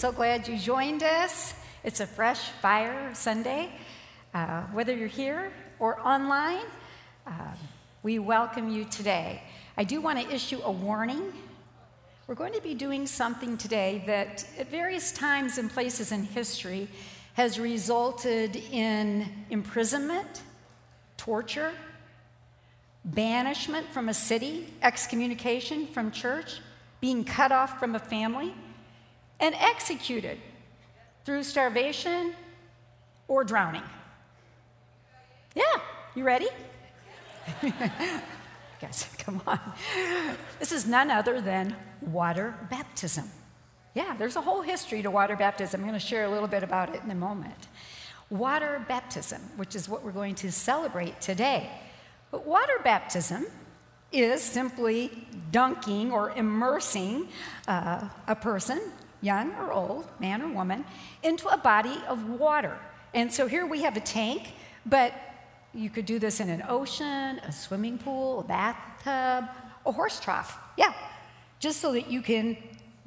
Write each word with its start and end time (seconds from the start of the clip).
So 0.00 0.10
glad 0.10 0.48
you 0.48 0.56
joined 0.56 1.02
us. 1.02 1.52
It's 1.84 2.00
a 2.00 2.06
fresh 2.06 2.40
fire 2.62 3.10
Sunday. 3.12 3.70
Uh, 4.32 4.62
whether 4.68 4.96
you're 4.96 5.08
here 5.08 5.52
or 5.78 6.00
online, 6.00 6.64
uh, 7.26 7.52
we 8.02 8.18
welcome 8.18 8.70
you 8.70 8.86
today. 8.86 9.42
I 9.76 9.84
do 9.84 10.00
want 10.00 10.18
to 10.18 10.34
issue 10.34 10.58
a 10.64 10.70
warning. 10.70 11.34
We're 12.26 12.34
going 12.34 12.54
to 12.54 12.62
be 12.62 12.72
doing 12.72 13.06
something 13.06 13.58
today 13.58 14.02
that, 14.06 14.42
at 14.58 14.70
various 14.70 15.12
times 15.12 15.58
and 15.58 15.70
places 15.70 16.12
in 16.12 16.24
history, 16.24 16.88
has 17.34 17.58
resulted 17.58 18.56
in 18.56 19.28
imprisonment, 19.50 20.44
torture, 21.18 21.72
banishment 23.04 23.86
from 23.92 24.08
a 24.08 24.14
city, 24.14 24.72
excommunication 24.80 25.86
from 25.86 26.10
church, 26.10 26.62
being 27.02 27.22
cut 27.22 27.52
off 27.52 27.78
from 27.78 27.94
a 27.94 28.00
family 28.00 28.54
and 29.40 29.54
executed 29.54 30.38
through 31.24 31.42
starvation 31.42 32.34
or 33.28 33.44
drowning. 33.44 33.82
Yeah, 35.54 35.62
you 36.14 36.24
ready? 36.24 36.48
Guys, 38.80 39.08
come 39.18 39.42
on. 39.46 39.60
This 40.58 40.72
is 40.72 40.86
none 40.86 41.10
other 41.10 41.40
than 41.40 41.76
water 42.00 42.54
baptism. 42.70 43.30
Yeah, 43.94 44.14
there's 44.16 44.36
a 44.36 44.40
whole 44.40 44.62
history 44.62 45.02
to 45.02 45.10
water 45.10 45.36
baptism. 45.36 45.80
I'm 45.80 45.86
going 45.86 45.98
to 45.98 46.04
share 46.04 46.24
a 46.24 46.30
little 46.30 46.48
bit 46.48 46.62
about 46.62 46.94
it 46.94 47.02
in 47.02 47.10
a 47.10 47.14
moment. 47.14 47.68
Water 48.30 48.84
baptism, 48.86 49.40
which 49.56 49.74
is 49.74 49.88
what 49.88 50.04
we're 50.04 50.12
going 50.12 50.36
to 50.36 50.52
celebrate 50.52 51.20
today. 51.20 51.68
But 52.30 52.46
water 52.46 52.80
baptism 52.84 53.46
is 54.12 54.42
simply 54.42 55.26
dunking 55.50 56.12
or 56.12 56.30
immersing 56.30 57.28
uh, 57.66 58.08
a 58.28 58.36
person 58.36 58.80
young 59.20 59.54
or 59.54 59.72
old, 59.72 60.06
man 60.20 60.42
or 60.42 60.48
woman, 60.48 60.84
into 61.22 61.48
a 61.48 61.56
body 61.56 61.98
of 62.08 62.28
water. 62.28 62.78
And 63.14 63.32
so 63.32 63.46
here 63.46 63.66
we 63.66 63.82
have 63.82 63.96
a 63.96 64.00
tank, 64.00 64.54
but 64.86 65.12
you 65.74 65.90
could 65.90 66.06
do 66.06 66.18
this 66.18 66.40
in 66.40 66.48
an 66.48 66.64
ocean, 66.68 67.38
a 67.38 67.52
swimming 67.52 67.98
pool, 67.98 68.40
a 68.40 68.44
bathtub, 68.44 69.48
a 69.86 69.92
horse 69.92 70.20
trough. 70.20 70.58
Yeah, 70.76 70.92
just 71.58 71.80
so 71.80 71.92
that 71.92 72.10
you 72.10 72.22
can 72.22 72.56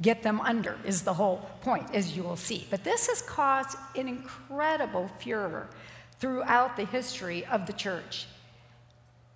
get 0.01 0.23
them 0.23 0.41
under, 0.41 0.77
is 0.85 1.03
the 1.03 1.13
whole 1.13 1.49
point, 1.61 1.93
as 1.93 2.15
you 2.15 2.23
will 2.23 2.35
see. 2.35 2.67
But 2.69 2.83
this 2.83 3.07
has 3.07 3.21
caused 3.21 3.77
an 3.95 4.07
incredible 4.07 5.09
furor 5.19 5.69
throughout 6.19 6.75
the 6.75 6.85
history 6.85 7.45
of 7.45 7.67
the 7.67 7.73
church. 7.73 8.27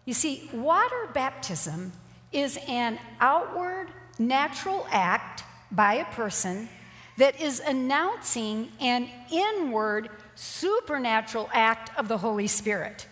You 0.05 0.13
see, 0.13 0.49
water 0.53 1.09
baptism 1.13 1.91
is 2.31 2.57
an 2.67 2.99
outward, 3.19 3.89
natural 4.19 4.87
act 4.89 5.43
by 5.71 5.95
a 5.95 6.05
person 6.05 6.69
that 7.17 7.41
is 7.41 7.59
announcing 7.59 8.71
an 8.79 9.09
inward 9.31 10.09
supernatural 10.35 11.49
act 11.51 11.91
of 11.97 12.07
the 12.07 12.17
Holy 12.17 12.47
Spirit. 12.47 13.07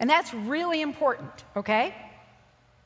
And 0.00 0.08
that's 0.08 0.32
really 0.32 0.80
important, 0.80 1.44
okay? 1.56 1.94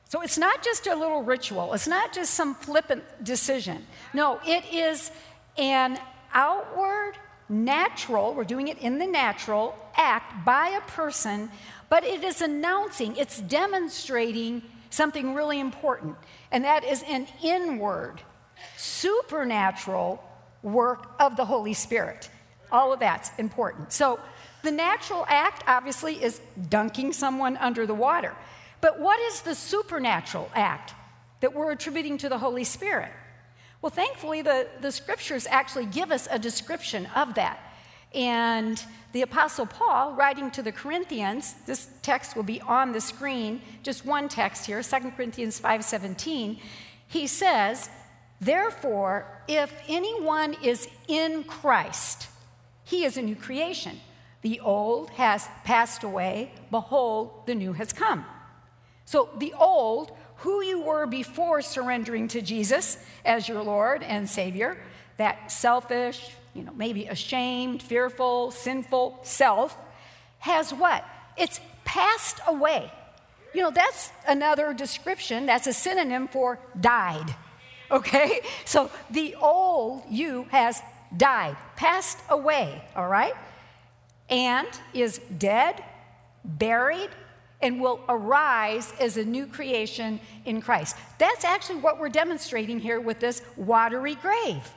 So 0.09 0.21
it's 0.21 0.37
not 0.37 0.63
just 0.63 0.87
a 0.87 0.95
little 0.95 1.23
ritual, 1.23 1.73
it's 1.73 1.89
not 1.89 2.13
just 2.13 2.35
some 2.35 2.55
flippant 2.55 3.03
decision. 3.25 3.87
No, 4.13 4.41
it 4.47 4.65
is 4.73 5.11
an 5.57 5.99
outward, 6.35 7.15
natural, 7.49 8.35
we're 8.35 8.45
doing 8.45 8.69
it 8.69 8.79
in 8.79 8.99
the 8.99 9.07
natural, 9.07 9.75
act 9.97 10.45
by 10.45 10.69
a 10.69 10.81
person, 10.91 11.51
but 11.89 12.05
it 12.05 12.25
is 12.25 12.41
announcing, 12.41 13.17
it's 13.17 13.41
demonstrating 13.41 14.63
something 14.91 15.35
really 15.35 15.61
important, 15.61 16.17
and 16.51 16.65
that 16.65 16.85
is 16.85 17.03
an 17.05 17.27
inward 17.43 18.23
supernatural 18.77 20.23
work 20.63 21.15
of 21.19 21.37
the 21.37 21.45
Holy 21.45 21.75
Spirit. 21.75 22.31
All 22.71 22.93
of 22.93 23.01
that's 23.01 23.31
important. 23.39 23.93
So, 23.93 24.21
the 24.63 24.71
natural 24.71 25.27
act, 25.29 25.65
obviously, 25.67 26.23
is 26.23 26.41
dunking 26.69 27.13
someone 27.13 27.57
under 27.57 27.85
the 27.85 27.95
water. 27.95 28.35
But 28.81 29.01
what 29.01 29.19
is 29.21 29.43
the 29.43 29.55
supernatural 29.55 30.51
act 30.55 30.95
that 31.41 31.53
we're 31.53 31.73
attributing 31.73 32.17
to 32.19 32.29
the 32.29 32.39
Holy 32.39 32.65
Spirit? 32.65 33.11
Well, 33.81 33.91
thankfully, 33.91 34.43
the, 34.43 34.69
the 34.81 34.93
scriptures 34.93 35.47
actually 35.51 35.87
give 35.87 36.13
us 36.13 36.29
a 36.31 36.39
description 36.39 37.07
of 37.17 37.35
that. 37.35 37.59
And 38.15 38.83
the 39.13 39.23
Apostle 39.23 39.67
Paul, 39.67 40.13
writing 40.15 40.51
to 40.53 40.63
the 40.63 40.73
Corinthians, 40.73 41.55
this 41.67 41.89
text 42.03 42.37
will 42.37 42.43
be 42.43 42.61
on 42.61 42.93
the 42.93 43.01
screen, 43.01 43.61
just 43.83 44.07
one 44.07 44.29
text 44.29 44.67
here, 44.67 44.83
2 44.83 45.13
Corinthians 45.17 45.61
5:17. 45.61 46.59
He 47.09 47.27
says, 47.27 47.91
Therefore, 48.43 49.25
if 49.47 49.73
anyone 49.87 50.57
is 50.65 50.89
in 51.07 51.45
Christ, 51.45 52.27
he 52.83 53.05
is 53.05 53.17
a 53.17 53.23
new 53.23 53.37
creation. 53.37 54.01
The 54.41 54.59
old 54.59 55.11
has 55.11 55.49
passed 55.63 56.03
away, 56.03 56.51
behold, 56.69 57.47
the 57.47 57.55
new 57.55 57.73
has 57.75 57.93
come. 57.93 58.27
So, 59.05 59.29
the 59.39 59.53
old, 59.53 60.11
who 60.39 60.61
you 60.61 60.83
were 60.83 61.07
before 61.07 61.63
surrendering 61.63 62.27
to 62.29 62.43
Jesus 62.43 62.99
as 63.25 63.49
your 63.49 63.63
Lord 63.63 64.03
and 64.03 64.29
Savior, 64.29 64.77
that 65.19 65.53
selfish, 65.53 66.33
you 66.53 66.65
know, 66.65 66.73
maybe 66.73 67.07
ashamed, 67.07 67.81
fearful, 67.81 68.51
sinful 68.51 69.21
self, 69.23 69.79
has 70.41 70.75
what? 70.75 71.05
It's 71.37 71.61
passed 71.85 72.41
away. 72.49 72.91
You 73.55 73.61
know, 73.61 73.71
that's 73.71 74.11
another 74.27 74.75
description, 74.75 75.47
that's 75.47 75.69
a 75.69 75.73
synonym 75.73 76.27
for 76.27 76.59
died 76.81 77.37
okay? 77.93 78.41
So 78.65 78.91
the 79.11 79.35
old 79.37 80.03
you 80.11 80.47
has 80.51 80.83
died, 81.17 81.57
passed 81.77 82.19
away, 82.31 82.83
all 82.97 83.09
right? 83.09 83.35
And 84.29 84.67
is 84.95 85.19
dead, 85.39 85.85
buried, 86.45 87.11
and 87.61 87.81
will 87.81 88.01
arise 88.09 88.93
as 88.99 89.17
a 89.17 89.25
new 89.25 89.47
creation 89.47 90.19
in 90.45 90.61
Christ. 90.61 90.97
That's 91.19 91.45
actually 91.45 91.79
what 91.81 92.01
we're 92.01 92.09
demonstrating 92.09 92.81
here 92.81 93.01
with 93.01 93.21
this 93.21 93.43
watery 93.57 94.17
grave. 94.17 94.69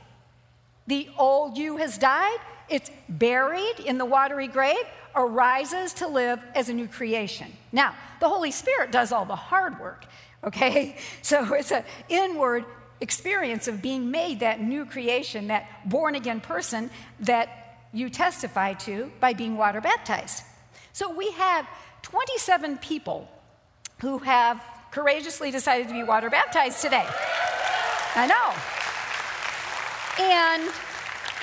The 0.87 1.09
old 1.17 1.57
you 1.57 1.77
has 1.77 1.97
died, 1.97 2.37
it's 2.69 2.91
buried 3.09 3.79
in 3.83 3.97
the 3.97 4.05
watery 4.05 4.47
grave, 4.47 4.85
arises 5.15 5.93
to 5.93 6.07
live 6.07 6.39
as 6.53 6.69
a 6.69 6.73
new 6.73 6.87
creation. 6.87 7.51
Now, 7.71 7.95
the 8.19 8.29
Holy 8.29 8.51
Spirit 8.51 8.91
does 8.91 9.11
all 9.11 9.25
the 9.25 9.35
hard 9.35 9.79
work, 9.79 10.05
okay? 10.43 10.97
So 11.21 11.53
it's 11.55 11.71
an 11.71 11.83
inward 12.07 12.65
experience 13.01 13.67
of 13.67 13.81
being 13.81 14.09
made 14.11 14.39
that 14.39 14.61
new 14.61 14.85
creation, 14.85 15.47
that 15.47 15.89
born 15.89 16.15
again 16.15 16.41
person 16.41 16.89
that 17.19 17.49
you 17.93 18.09
testify 18.09 18.73
to 18.73 19.11
by 19.19 19.33
being 19.33 19.57
water 19.57 19.81
baptized. 19.81 20.43
So 20.93 21.13
we 21.13 21.31
have 21.31 21.67
27 22.01 22.77
people 22.77 23.29
who 23.99 24.19
have 24.19 24.61
courageously 24.91 25.51
decided 25.51 25.87
to 25.87 25.93
be 25.93 26.03
water 26.03 26.29
baptized 26.29 26.81
today. 26.81 27.05
I 28.15 28.27
know. 28.27 28.53
And 30.23 30.71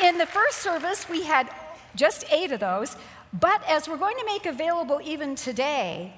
in 0.03 0.19
the 0.19 0.27
first 0.27 0.59
service, 0.59 1.09
we 1.09 1.25
had 1.25 1.51
just 1.95 2.25
eight 2.31 2.53
of 2.53 2.61
those. 2.61 2.97
But 3.33 3.63
as 3.69 3.89
we're 3.89 3.99
going 3.99 4.17
to 4.19 4.25
make 4.25 4.47
available 4.47 5.01
even 5.05 5.35
today, 5.35 6.15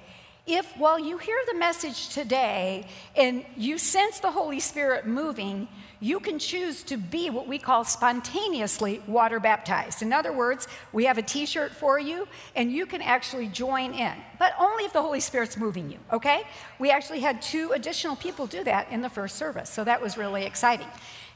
if 0.46 0.76
while 0.76 0.98
you 0.98 1.16
hear 1.16 1.38
the 1.46 1.58
message 1.58 2.10
today 2.10 2.86
and 3.16 3.44
you 3.56 3.78
sense 3.78 4.18
the 4.18 4.30
Holy 4.30 4.60
Spirit 4.60 5.06
moving, 5.06 5.66
you 6.00 6.20
can 6.20 6.38
choose 6.38 6.82
to 6.82 6.98
be 6.98 7.30
what 7.30 7.48
we 7.48 7.56
call 7.58 7.82
spontaneously 7.82 9.00
water 9.06 9.40
baptized. 9.40 10.02
In 10.02 10.12
other 10.12 10.34
words, 10.34 10.68
we 10.92 11.06
have 11.06 11.16
a 11.16 11.22
t 11.22 11.46
shirt 11.46 11.72
for 11.72 11.98
you 11.98 12.28
and 12.54 12.70
you 12.70 12.84
can 12.84 13.00
actually 13.00 13.46
join 13.48 13.94
in, 13.94 14.12
but 14.38 14.52
only 14.58 14.84
if 14.84 14.92
the 14.92 15.00
Holy 15.00 15.20
Spirit's 15.20 15.56
moving 15.56 15.90
you, 15.90 15.98
okay? 16.12 16.42
We 16.78 16.90
actually 16.90 17.20
had 17.20 17.40
two 17.40 17.72
additional 17.72 18.14
people 18.14 18.46
do 18.46 18.62
that 18.64 18.90
in 18.90 19.00
the 19.00 19.08
first 19.08 19.36
service, 19.36 19.70
so 19.70 19.82
that 19.84 20.02
was 20.02 20.18
really 20.18 20.44
exciting. 20.44 20.88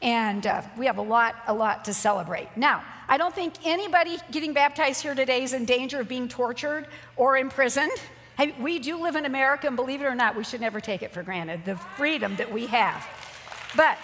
And 0.02 0.46
uh, 0.46 0.62
we 0.76 0.84
have 0.84 0.98
a 0.98 1.02
lot, 1.02 1.34
a 1.46 1.54
lot 1.54 1.86
to 1.86 1.94
celebrate. 1.94 2.48
Now, 2.56 2.84
I 3.08 3.16
don't 3.16 3.34
think 3.34 3.54
anybody 3.64 4.18
getting 4.30 4.52
baptized 4.52 5.02
here 5.02 5.14
today 5.14 5.44
is 5.44 5.54
in 5.54 5.64
danger 5.64 6.00
of 6.00 6.08
being 6.08 6.28
tortured 6.28 6.88
or 7.16 7.38
imprisoned. 7.38 7.98
Hey, 8.38 8.54
we 8.60 8.78
do 8.78 9.02
live 9.02 9.16
in 9.16 9.26
America, 9.26 9.66
and 9.66 9.74
believe 9.74 10.00
it 10.00 10.04
or 10.04 10.14
not, 10.14 10.36
we 10.36 10.44
should 10.44 10.60
never 10.60 10.80
take 10.80 11.02
it 11.02 11.12
for 11.12 11.24
granted 11.24 11.64
the 11.64 11.74
freedom 11.74 12.36
that 12.36 12.52
we 12.52 12.66
have. 12.66 13.04
But 13.74 13.98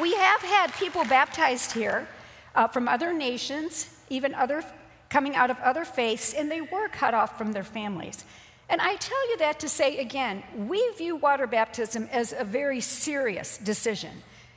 we 0.00 0.16
have 0.16 0.40
had 0.40 0.74
people 0.74 1.04
baptized 1.04 1.70
here 1.70 2.08
uh, 2.56 2.66
from 2.66 2.88
other 2.88 3.12
nations, 3.12 3.88
even 4.08 4.34
other 4.34 4.64
coming 5.10 5.36
out 5.36 5.48
of 5.48 5.60
other 5.60 5.84
faiths, 5.84 6.34
and 6.34 6.50
they 6.50 6.60
were 6.60 6.88
cut 6.88 7.14
off 7.14 7.38
from 7.38 7.52
their 7.52 7.62
families. 7.62 8.24
And 8.68 8.80
I 8.80 8.96
tell 8.96 9.30
you 9.30 9.38
that 9.38 9.60
to 9.60 9.68
say 9.68 9.98
again, 9.98 10.42
we 10.66 10.84
view 10.98 11.14
water 11.14 11.46
baptism 11.46 12.08
as 12.10 12.34
a 12.36 12.42
very 12.42 12.80
serious 12.80 13.58
decision. 13.58 14.10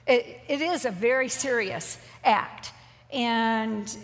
it, 0.07 0.39
it 0.47 0.61
is 0.61 0.85
a 0.85 0.91
very 0.91 1.29
serious 1.29 1.99
act. 2.23 2.71
And, 3.11 3.95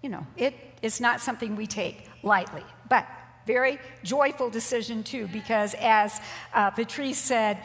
you 0.00 0.10
know, 0.10 0.24
it 0.36 0.54
is 0.80 1.00
not 1.00 1.20
something 1.20 1.56
we 1.56 1.66
take 1.66 2.08
lightly. 2.22 2.62
But 2.88 3.08
very 3.46 3.78
joyful 4.02 4.50
decision, 4.50 5.02
too, 5.02 5.28
because 5.28 5.74
as 5.80 6.20
uh, 6.52 6.70
Patrice 6.70 7.18
said, 7.18 7.58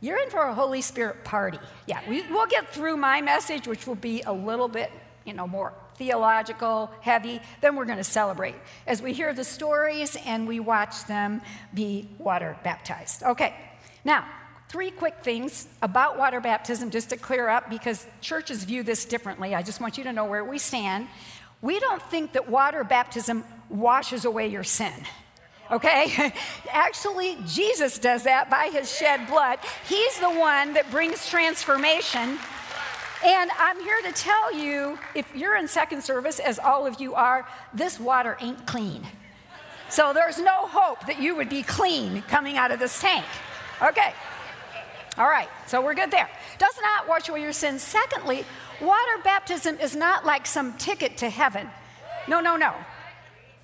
you're 0.00 0.18
in 0.18 0.28
for 0.28 0.42
a 0.42 0.54
Holy 0.54 0.82
Spirit 0.82 1.24
party. 1.24 1.58
Yeah, 1.86 2.00
we, 2.08 2.22
will 2.30 2.46
get 2.46 2.68
through 2.68 2.98
my 2.98 3.20
message, 3.22 3.66
which 3.66 3.86
will 3.86 3.94
be 3.94 4.22
a 4.22 4.32
little 4.32 4.68
bit, 4.68 4.92
you 5.24 5.32
know, 5.32 5.46
more 5.46 5.72
theological, 5.96 6.90
heavy. 7.00 7.40
Then 7.62 7.74
we're 7.74 7.86
going 7.86 7.98
to 7.98 8.04
celebrate 8.04 8.54
as 8.86 9.00
we 9.00 9.14
hear 9.14 9.32
the 9.32 9.44
stories 9.44 10.16
and 10.26 10.46
we 10.46 10.60
watch 10.60 11.06
them 11.06 11.40
be 11.72 12.08
water 12.18 12.56
baptized. 12.62 13.22
Okay, 13.22 13.54
now, 14.04 14.26
three 14.68 14.90
quick 14.90 15.20
things 15.22 15.68
about 15.80 16.18
water 16.18 16.40
baptism 16.40 16.90
just 16.90 17.08
to 17.10 17.16
clear 17.16 17.48
up 17.48 17.70
because 17.70 18.06
churches 18.20 18.64
view 18.64 18.82
this 18.82 19.06
differently. 19.06 19.54
I 19.54 19.62
just 19.62 19.80
want 19.80 19.96
you 19.96 20.04
to 20.04 20.12
know 20.12 20.26
where 20.26 20.44
we 20.44 20.58
stand. 20.58 21.08
We 21.62 21.80
don't 21.80 22.02
think 22.10 22.32
that 22.32 22.48
water 22.48 22.84
baptism 22.84 23.42
washes 23.70 24.26
away 24.26 24.48
your 24.48 24.64
sin 24.64 24.92
okay? 25.70 26.32
Actually, 26.70 27.36
Jesus 27.46 27.98
does 27.98 28.24
that 28.24 28.50
by 28.50 28.70
his 28.72 28.94
shed 28.94 29.26
blood. 29.26 29.58
He's 29.88 30.18
the 30.18 30.30
one 30.30 30.74
that 30.74 30.90
brings 30.90 31.28
transformation. 31.28 32.38
And 33.24 33.50
I'm 33.58 33.80
here 33.80 34.02
to 34.02 34.12
tell 34.12 34.54
you 34.54 34.98
if 35.14 35.34
you're 35.34 35.56
in 35.56 35.66
second 35.66 36.02
service, 36.02 36.38
as 36.38 36.58
all 36.58 36.86
of 36.86 37.00
you 37.00 37.14
are, 37.14 37.48
this 37.72 37.98
water 37.98 38.36
ain't 38.40 38.66
clean. 38.66 39.06
So 39.88 40.12
there's 40.12 40.38
no 40.38 40.66
hope 40.66 41.06
that 41.06 41.20
you 41.20 41.34
would 41.36 41.48
be 41.48 41.62
clean 41.62 42.22
coming 42.22 42.56
out 42.56 42.70
of 42.70 42.78
this 42.78 43.00
tank. 43.00 43.24
Okay. 43.80 44.12
All 45.16 45.28
right, 45.28 45.48
so 45.66 45.80
we're 45.80 45.94
good 45.94 46.10
there. 46.10 46.28
Does 46.58 46.74
not 46.82 47.08
wash 47.08 47.28
away 47.28 47.40
your 47.40 47.52
sins. 47.52 47.82
Secondly, 47.82 48.44
water 48.80 49.18
baptism 49.22 49.78
is 49.78 49.94
not 49.94 50.26
like 50.26 50.44
some 50.44 50.72
ticket 50.74 51.16
to 51.18 51.30
heaven. 51.30 51.70
No, 52.26 52.40
no, 52.40 52.56
no. 52.56 52.74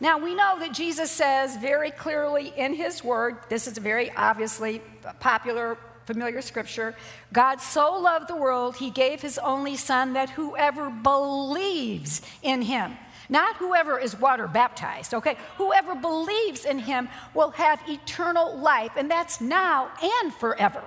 Now, 0.00 0.18
we 0.18 0.34
know 0.34 0.58
that 0.58 0.72
Jesus 0.72 1.10
says 1.10 1.56
very 1.56 1.90
clearly 1.90 2.54
in 2.56 2.72
his 2.72 3.04
word, 3.04 3.36
this 3.50 3.66
is 3.66 3.76
a 3.76 3.80
very 3.80 4.10
obviously 4.16 4.80
popular, 5.20 5.76
familiar 6.06 6.40
scripture 6.40 6.96
God 7.32 7.60
so 7.60 7.98
loved 7.98 8.26
the 8.28 8.36
world, 8.36 8.76
he 8.76 8.90
gave 8.90 9.20
his 9.20 9.38
only 9.38 9.76
son 9.76 10.14
that 10.14 10.30
whoever 10.30 10.88
believes 10.90 12.22
in 12.42 12.62
him, 12.62 12.96
not 13.28 13.56
whoever 13.56 13.98
is 13.98 14.18
water 14.18 14.48
baptized, 14.48 15.12
okay? 15.14 15.36
Whoever 15.58 15.94
believes 15.94 16.64
in 16.64 16.78
him 16.78 17.08
will 17.34 17.50
have 17.50 17.80
eternal 17.86 18.56
life, 18.58 18.92
and 18.96 19.10
that's 19.10 19.40
now 19.40 19.90
and 20.02 20.34
forever. 20.34 20.82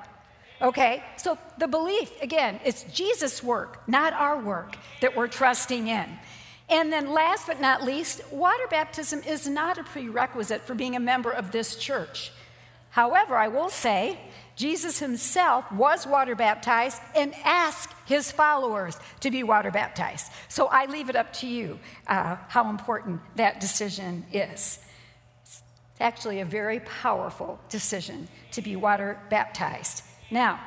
Okay? 0.61 1.03
So 1.17 1.37
the 1.57 1.67
belief, 1.67 2.11
again, 2.21 2.59
it's 2.65 2.83
Jesus' 2.83 3.43
work, 3.43 3.87
not 3.87 4.13
our 4.13 4.39
work, 4.39 4.75
that 5.01 5.15
we're 5.15 5.27
trusting 5.27 5.87
in. 5.87 6.17
And 6.69 6.91
then, 6.91 7.11
last 7.11 7.47
but 7.47 7.59
not 7.59 7.83
least, 7.83 8.21
water 8.31 8.67
baptism 8.69 9.21
is 9.27 9.47
not 9.47 9.77
a 9.77 9.83
prerequisite 9.83 10.61
for 10.61 10.73
being 10.73 10.95
a 10.95 10.99
member 10.99 11.31
of 11.31 11.51
this 11.51 11.75
church. 11.75 12.31
However, 12.91 13.35
I 13.35 13.47
will 13.47 13.69
say, 13.69 14.19
Jesus 14.55 14.99
himself 14.99 15.69
was 15.71 16.05
water 16.05 16.35
baptized 16.35 17.01
and 17.15 17.33
asked 17.43 17.93
his 18.05 18.31
followers 18.31 18.97
to 19.21 19.31
be 19.31 19.43
water 19.43 19.71
baptized. 19.71 20.31
So 20.47 20.67
I 20.67 20.85
leave 20.85 21.09
it 21.09 21.15
up 21.15 21.33
to 21.33 21.47
you 21.47 21.79
uh, 22.07 22.37
how 22.49 22.69
important 22.69 23.19
that 23.35 23.59
decision 23.59 24.25
is. 24.31 24.79
It's 25.43 25.63
actually 25.99 26.41
a 26.41 26.45
very 26.45 26.81
powerful 26.81 27.59
decision 27.69 28.27
to 28.51 28.61
be 28.61 28.75
water 28.75 29.19
baptized. 29.29 30.03
Now, 30.29 30.59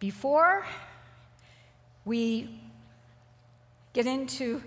before 0.00 0.66
we 2.04 2.59
get 3.92 4.06
into 4.06 4.62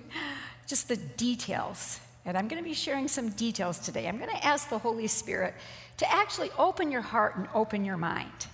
just 0.68 0.88
the 0.88 0.98
details. 0.98 2.00
And 2.26 2.38
I'm 2.38 2.48
going 2.48 2.62
to 2.62 2.68
be 2.68 2.74
sharing 2.74 3.08
some 3.08 3.30
details 3.30 3.80
today. 3.80 4.08
I'm 4.08 4.18
going 4.18 4.30
to 4.30 4.46
ask 4.46 4.70
the 4.70 4.78
Holy 4.78 5.08
Spirit 5.08 5.54
to 5.98 6.12
actually 6.12 6.52
open 6.58 6.92
your 6.92 7.02
heart 7.02 7.36
and 7.36 7.48
open 7.54 7.84
your 7.84 7.98
mind. 7.98 8.48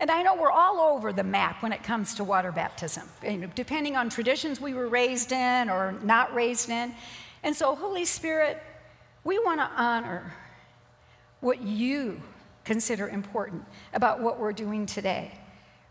And 0.00 0.10
I 0.10 0.22
know 0.22 0.36
we're 0.36 0.50
all 0.50 0.78
over 0.78 1.12
the 1.12 1.24
map 1.24 1.62
when 1.62 1.72
it 1.72 1.82
comes 1.82 2.14
to 2.14 2.24
water 2.24 2.52
baptism, 2.52 3.08
depending 3.54 3.96
on 3.96 4.08
traditions 4.08 4.60
we 4.60 4.72
were 4.72 4.88
raised 4.88 5.32
in 5.32 5.68
or 5.68 5.92
not 6.02 6.32
raised 6.34 6.68
in. 6.68 6.94
And 7.42 7.54
so, 7.54 7.74
Holy 7.74 8.04
Spirit, 8.04 8.62
we 9.24 9.38
want 9.38 9.60
to 9.60 9.68
honor 9.76 10.32
what 11.40 11.62
you 11.62 12.20
consider 12.64 13.08
important 13.08 13.64
about 13.92 14.20
what 14.20 14.38
we're 14.38 14.52
doing 14.52 14.86
today. 14.86 15.32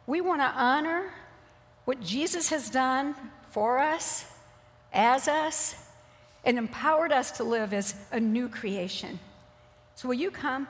We 0.05 0.21
want 0.21 0.41
to 0.41 0.51
honor 0.55 1.11
what 1.83 2.01
Jesus 2.01 2.49
has 2.49 2.69
done 2.69 3.15
for 3.57 3.79
us, 3.79 4.23
as 4.93 5.27
us, 5.27 5.73
and 6.45 6.59
empowered 6.59 7.11
us 7.11 7.31
to 7.31 7.43
live 7.43 7.73
as 7.73 7.95
a 8.11 8.19
new 8.19 8.47
creation. 8.47 9.19
So, 9.95 10.07
will 10.07 10.13
you 10.13 10.29
come? 10.29 10.67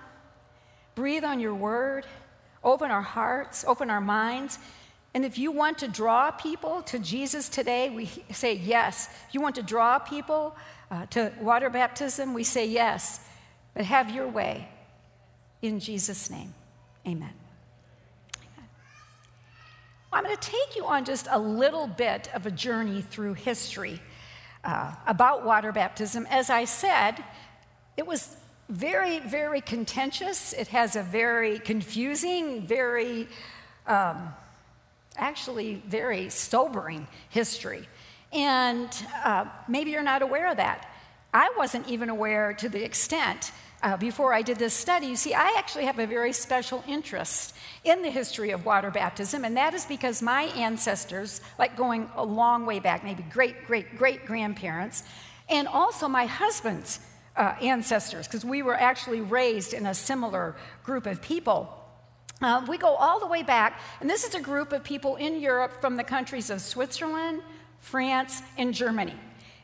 Breathe 0.96 1.26
on 1.26 1.42
your 1.42 1.54
word, 1.54 2.06
open 2.64 2.90
our 2.90 3.02
hearts, 3.02 3.66
open 3.68 3.90
our 3.90 4.00
minds. 4.00 4.58
And 5.14 5.26
if 5.26 5.38
you 5.38 5.52
want 5.52 5.80
to 5.80 5.90
draw 5.90 6.32
people 6.32 6.82
to 6.84 6.98
Jesus 6.98 7.50
today, 7.50 7.90
we 7.90 8.10
say 8.32 8.54
yes. 8.54 9.10
If 9.28 9.34
you 9.34 9.42
want 9.42 9.56
to 9.56 9.64
draw 9.64 10.00
people 10.00 10.56
uh, 10.90 11.08
to 11.08 11.34
water 11.42 11.70
baptism, 11.70 12.34
we 12.34 12.46
say 12.46 12.66
yes. 12.66 13.20
But 13.74 13.84
have 13.84 14.10
your 14.12 14.30
way. 14.30 14.70
In 15.62 15.82
Jesus' 15.82 16.30
name, 16.30 16.54
amen. 17.06 17.34
I'm 20.18 20.24
going 20.24 20.36
to 20.36 20.50
take 20.50 20.76
you 20.76 20.88
on 20.88 21.06
just 21.06 21.28
a 21.30 21.38
little 21.38 21.86
bit 21.86 22.28
of 22.34 22.48
a 22.48 22.52
journey 22.52 23.04
through 23.04 23.36
history 23.36 24.02
uh, 24.64 24.96
about 25.06 25.46
water 25.46 25.72
baptism. 25.72 26.26
As 26.32 26.50
I 26.50 26.66
said, 26.66 27.24
it 27.98 28.08
was 28.08 28.36
very, 28.68 29.20
very 29.20 29.62
contentious. 29.62 30.54
It 30.54 30.70
has 30.70 30.96
a 30.96 31.04
very 31.04 31.60
confusing, 31.60 32.66
very, 32.66 33.28
um, 33.86 34.34
actually, 35.18 35.84
very 35.88 36.32
sobering 36.32 37.08
history. 37.30 37.88
And 38.34 38.90
uh, 39.24 39.46
maybe 39.68 39.92
you're 39.92 40.02
not 40.02 40.24
aware 40.24 40.50
of 40.50 40.58
that. 40.58 40.90
I 41.32 41.54
wasn't 41.60 41.88
even 41.88 42.10
aware 42.10 42.54
to 42.54 42.70
the 42.70 42.84
extent 42.84 43.52
uh, 43.84 43.98
before 43.98 44.34
I 44.34 44.42
did 44.42 44.58
this 44.58 44.74
study. 44.74 45.08
You 45.08 45.16
see, 45.16 45.34
I 45.34 45.56
actually 45.58 45.86
have 45.86 46.00
a 46.00 46.08
very 46.08 46.34
special 46.34 46.84
interest 46.88 47.56
in 47.84 48.02
the 48.02 48.10
history 48.10 48.52
of 48.52 48.66
water 48.66 48.92
baptism, 48.92 49.46
and 49.46 49.56
that 49.58 49.74
is 49.74 49.86
because 49.86 50.22
my 50.22 50.44
ancestors, 50.56 51.42
like 51.60 51.78
going 51.78 52.10
a 52.16 52.24
long 52.24 52.66
way 52.66 52.80
back, 52.80 53.04
maybe 53.04 53.24
great, 53.24 53.66
great, 53.66 53.98
great 53.98 54.26
grandparents, 54.26 55.04
and 55.50 55.68
also 55.68 56.08
my 56.08 56.26
husband's 56.26 57.00
uh, 57.36 57.54
ancestors, 57.62 58.28
because 58.28 58.44
we 58.44 58.64
were 58.64 58.76
actually 58.76 59.22
raised 59.22 59.74
in 59.74 59.86
a 59.86 59.94
similar 59.94 60.56
group 60.84 61.06
of 61.06 61.22
people. 61.22 61.74
Uh, 62.42 62.66
we 62.68 62.78
go 62.78 62.96
all 62.96 63.20
the 63.20 63.28
way 63.28 63.44
back, 63.44 63.80
and 64.02 64.10
this 64.10 64.24
is 64.24 64.36
a 64.36 64.42
group 64.42 64.74
of 64.74 64.84
people 64.84 65.16
in 65.16 65.40
Europe 65.40 65.80
from 65.82 65.98
the 65.98 66.04
countries 66.04 66.50
of 66.50 66.62
Switzerland, 66.62 67.42
France, 67.80 68.42
and 68.58 68.74
Germany. 68.74 69.16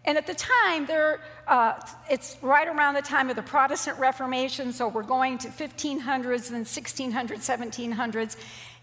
And 0.05 0.17
at 0.17 0.27
the 0.27 0.33
time, 0.33 0.85
there, 0.85 1.21
uh, 1.47 1.79
it's 2.09 2.35
right 2.41 2.67
around 2.67 2.95
the 2.95 3.01
time 3.01 3.29
of 3.29 3.35
the 3.35 3.43
Protestant 3.43 3.97
Reformation, 3.99 4.73
so 4.73 4.89
we're 4.89 5.03
going 5.03 5.37
to 5.39 5.47
1500s, 5.47 6.49
then 6.49 6.65
1600s, 6.65 7.29
1700s. 7.29 8.35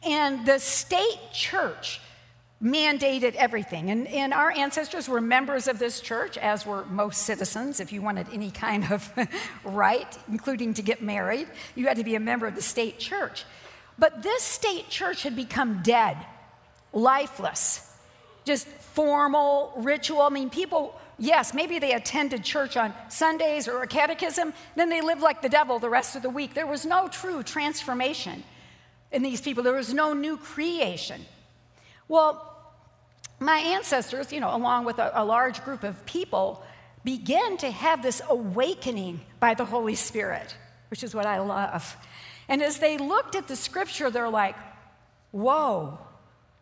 And 0.02 0.46
the 0.46 0.58
state 0.58 1.20
church 1.32 2.00
mandated 2.62 3.34
everything. 3.36 3.90
And, 3.90 4.06
and 4.08 4.34
our 4.34 4.50
ancestors 4.50 5.08
were 5.08 5.20
members 5.20 5.66
of 5.66 5.78
this 5.78 6.00
church, 6.00 6.36
as 6.36 6.66
were 6.66 6.84
most 6.86 7.22
citizens. 7.22 7.80
If 7.80 7.92
you 7.92 8.02
wanted 8.02 8.26
any 8.32 8.50
kind 8.50 8.90
of 8.90 9.10
right, 9.64 10.18
including 10.28 10.74
to 10.74 10.82
get 10.82 11.02
married, 11.02 11.48
you 11.74 11.86
had 11.86 11.96
to 11.96 12.04
be 12.04 12.14
a 12.14 12.20
member 12.20 12.46
of 12.46 12.54
the 12.54 12.62
state 12.62 12.98
church. 12.98 13.44
But 13.98 14.22
this 14.22 14.42
state 14.42 14.88
church 14.88 15.22
had 15.22 15.36
become 15.36 15.82
dead, 15.82 16.16
lifeless, 16.92 17.94
just 18.44 18.66
formal, 18.66 19.72
ritual. 19.76 20.22
I 20.22 20.30
mean, 20.30 20.50
people 20.50 20.98
Yes, 21.22 21.52
maybe 21.52 21.78
they 21.78 21.92
attended 21.92 22.42
church 22.42 22.78
on 22.78 22.94
Sundays 23.10 23.68
or 23.68 23.82
a 23.82 23.86
catechism, 23.86 24.54
then 24.74 24.88
they 24.88 25.02
lived 25.02 25.20
like 25.20 25.42
the 25.42 25.50
devil 25.50 25.78
the 25.78 25.90
rest 25.90 26.16
of 26.16 26.22
the 26.22 26.30
week. 26.30 26.54
There 26.54 26.66
was 26.66 26.86
no 26.86 27.08
true 27.08 27.42
transformation 27.42 28.42
in 29.12 29.22
these 29.22 29.42
people, 29.42 29.62
there 29.62 29.74
was 29.74 29.92
no 29.92 30.14
new 30.14 30.38
creation. 30.38 31.20
Well, 32.08 32.46
my 33.38 33.58
ancestors, 33.58 34.32
you 34.32 34.40
know, 34.40 34.54
along 34.54 34.86
with 34.86 34.98
a, 34.98 35.10
a 35.14 35.24
large 35.24 35.62
group 35.62 35.84
of 35.84 36.06
people, 36.06 36.62
began 37.04 37.58
to 37.58 37.70
have 37.70 38.02
this 38.02 38.22
awakening 38.30 39.20
by 39.40 39.52
the 39.52 39.64
Holy 39.66 39.96
Spirit, 39.96 40.54
which 40.88 41.02
is 41.02 41.14
what 41.14 41.26
I 41.26 41.38
love. 41.40 41.96
And 42.48 42.62
as 42.62 42.78
they 42.78 42.96
looked 42.96 43.34
at 43.34 43.46
the 43.46 43.56
scripture, 43.56 44.10
they're 44.10 44.28
like, 44.28 44.56
whoa, 45.32 45.98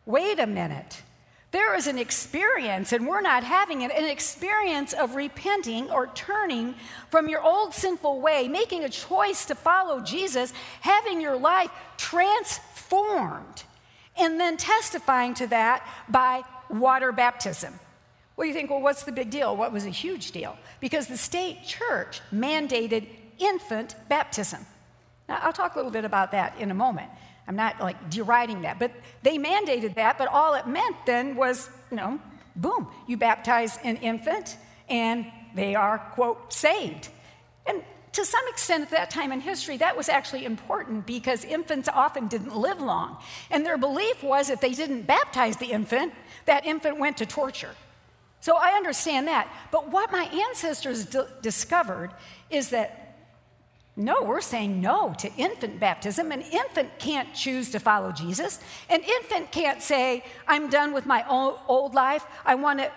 wait 0.05 0.41
a 0.41 0.47
minute. 0.47 1.03
There 1.50 1.75
is 1.75 1.87
an 1.87 1.97
experience, 1.97 2.93
and 2.93 3.07
we're 3.07 3.23
not 3.23 3.43
having 3.43 3.81
it, 3.81 3.90
an 3.90 4.05
experience 4.05 4.93
of 4.93 5.14
repenting 5.14 5.90
or 5.90 6.09
turning 6.09 6.75
from 7.11 7.28
your 7.28 7.43
old 7.43 7.73
sinful 7.73 8.21
way, 8.21 8.49
making 8.49 8.85
a 8.85 8.90
choice 8.90 9.47
to 9.47 9.55
follow 9.55 10.00
Jesus, 10.00 10.52
having 10.83 11.23
your 11.23 11.37
life 11.37 11.71
transformed, 11.97 13.64
and 14.19 14.38
then 14.38 14.59
testifying 14.59 15.33
to 15.35 15.47
that 15.47 15.88
by 16.09 16.43
water 16.69 17.12
baptism. 17.12 17.81
Well, 18.37 18.47
you 18.47 18.52
think, 18.52 18.69
well, 18.69 18.83
what's 18.83 19.05
the 19.05 19.12
big 19.12 19.31
deal? 19.31 19.57
What 19.57 19.73
was 19.73 19.87
a 19.87 19.90
huge 19.90 20.33
deal? 20.33 20.57
Because 20.81 21.07
the 21.07 21.17
state 21.17 21.64
church 21.64 22.21
mandated 22.33 23.09
infant 23.38 23.95
baptism. 24.09 24.67
Now, 25.28 25.38
I'll 25.43 25.52
talk 25.52 25.75
a 25.75 25.78
little 25.78 25.90
bit 25.90 26.05
about 26.05 26.31
that 26.33 26.59
in 26.59 26.71
a 26.71 26.75
moment. 26.75 27.11
I'm 27.49 27.57
not 27.57 27.81
like 27.81 28.11
deriding 28.11 28.62
that, 28.62 28.78
but 28.78 28.93
they 29.23 29.38
mandated 29.38 29.95
that, 29.95 30.19
but 30.19 30.28
all 30.28 30.55
it 30.55 30.67
meant 30.67 30.97
then 31.07 31.35
was, 31.35 31.71
you 31.90 31.97
know, 31.97 32.21
boom, 32.55 32.88
you 33.07 33.17
baptize 33.17 33.78
an 33.83 33.97
infant 33.97 34.59
and 34.88 35.26
they 35.55 35.75
are, 35.75 35.99
quote, 35.99 36.52
saved. 36.52 37.09
And 37.67 37.83
to 38.12 38.25
some 38.25 38.47
extent 38.49 38.83
at 38.83 38.90
that 38.90 39.11
time 39.11 39.33
in 39.33 39.40
history, 39.40 39.78
that 39.78 39.97
was 39.97 40.11
actually 40.11 40.45
important 40.45 41.07
because 41.07 41.45
infants 41.45 41.88
often 41.88 42.28
didn't 42.28 42.55
live 42.55 42.81
long. 42.81 43.17
And 43.50 43.64
their 43.64 43.78
belief 43.78 44.23
was 44.23 44.50
if 44.50 44.61
they 44.61 44.73
didn't 44.73 45.02
baptize 45.02 45.57
the 45.57 45.73
infant, 45.73 46.12
that 46.45 46.67
infant 46.67 46.99
went 46.99 47.17
to 47.19 47.26
torture. 47.26 47.75
So 48.40 48.57
I 48.57 48.73
understand 48.73 49.26
that. 49.28 49.49
But 49.71 49.90
what 49.90 50.12
my 50.12 50.25
ancestors 50.25 51.07
d- 51.07 51.23
discovered 51.43 52.11
is 52.50 52.71
that 52.71 53.08
no, 53.99 54.23
we're 54.23 54.40
saying 54.40 54.81
no 54.81 55.12
to 55.19 55.33
infant 55.35 55.81
baptism. 55.81 56.31
An 56.31 56.40
infant 56.40 56.88
can't 57.00 57.35
choose 57.35 57.71
to 57.73 57.81
follow 57.81 58.12
Jesus. 58.12 58.61
An 58.88 59.00
infant 59.00 59.50
can't 59.50 59.83
say, 59.83 60.25
I'm 60.47 60.71
done 60.71 60.93
with 60.93 61.05
my 61.05 61.26
old 61.28 61.95
life. 61.95 62.25
I 62.47 62.55
want 62.55 62.78
to 62.78 62.93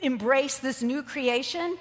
embrace 0.00 0.58
this 0.58 0.82
new 0.82 1.04
creation. 1.04 1.78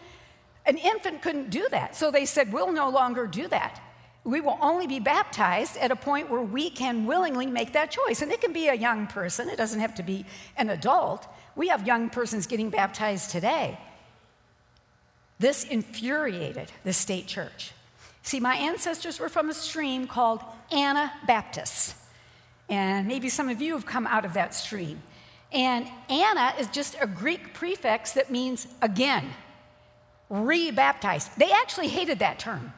An 0.68 0.78
infant 0.78 1.24
couldn't 1.24 1.50
do 1.50 1.68
that. 1.72 1.96
So 1.96 2.12
they 2.12 2.28
said, 2.28 2.54
We'll 2.54 2.72
no 2.72 2.90
longer 2.90 3.26
do 3.26 3.48
that. 3.48 3.82
We 4.24 4.40
will 4.40 4.60
only 4.62 4.86
be 4.86 5.00
baptized 5.00 5.76
at 5.78 5.90
a 5.90 5.96
point 5.96 6.30
where 6.30 6.44
we 6.44 6.70
can 6.70 7.08
willingly 7.08 7.48
make 7.48 7.74
that 7.74 7.90
choice. 7.90 8.22
And 8.22 8.32
it 8.32 8.40
can 8.40 8.54
be 8.54 8.68
a 8.68 8.76
young 8.76 9.08
person, 9.08 9.50
it 9.50 9.58
doesn't 9.58 9.80
have 9.80 9.96
to 9.96 10.04
be 10.04 10.28
an 10.58 10.70
adult. 10.70 11.26
We 11.56 11.70
have 11.70 11.88
young 11.88 12.12
persons 12.12 12.46
getting 12.46 12.70
baptized 12.70 13.32
today. 13.32 13.80
This 15.40 15.64
infuriated 15.64 16.72
the 16.84 16.94
state 16.94 17.26
church. 17.26 17.72
See, 18.24 18.40
my 18.40 18.56
ancestors 18.56 19.20
were 19.20 19.30
from 19.30 19.50
a 19.50 19.54
stream 19.54 20.08
called 20.08 20.42
Anabaptists. 20.72 21.96
And 22.70 23.08
maybe 23.08 23.30
some 23.30 23.50
of 23.50 23.62
you 23.62 23.74
have 23.74 23.86
come 23.86 24.06
out 24.06 24.26
of 24.26 24.34
that 24.34 24.54
stream. 24.54 25.02
And 25.52 25.88
Ana 26.10 26.54
is 26.60 26.68
just 26.68 26.96
a 27.02 27.08
Greek 27.08 27.54
prefix 27.54 28.12
that 28.14 28.30
means 28.30 28.68
again, 28.82 29.26
rebaptized. 30.30 31.32
They 31.38 31.52
actually 31.52 31.88
hated 31.88 32.20
that 32.20 32.38
term. 32.38 32.74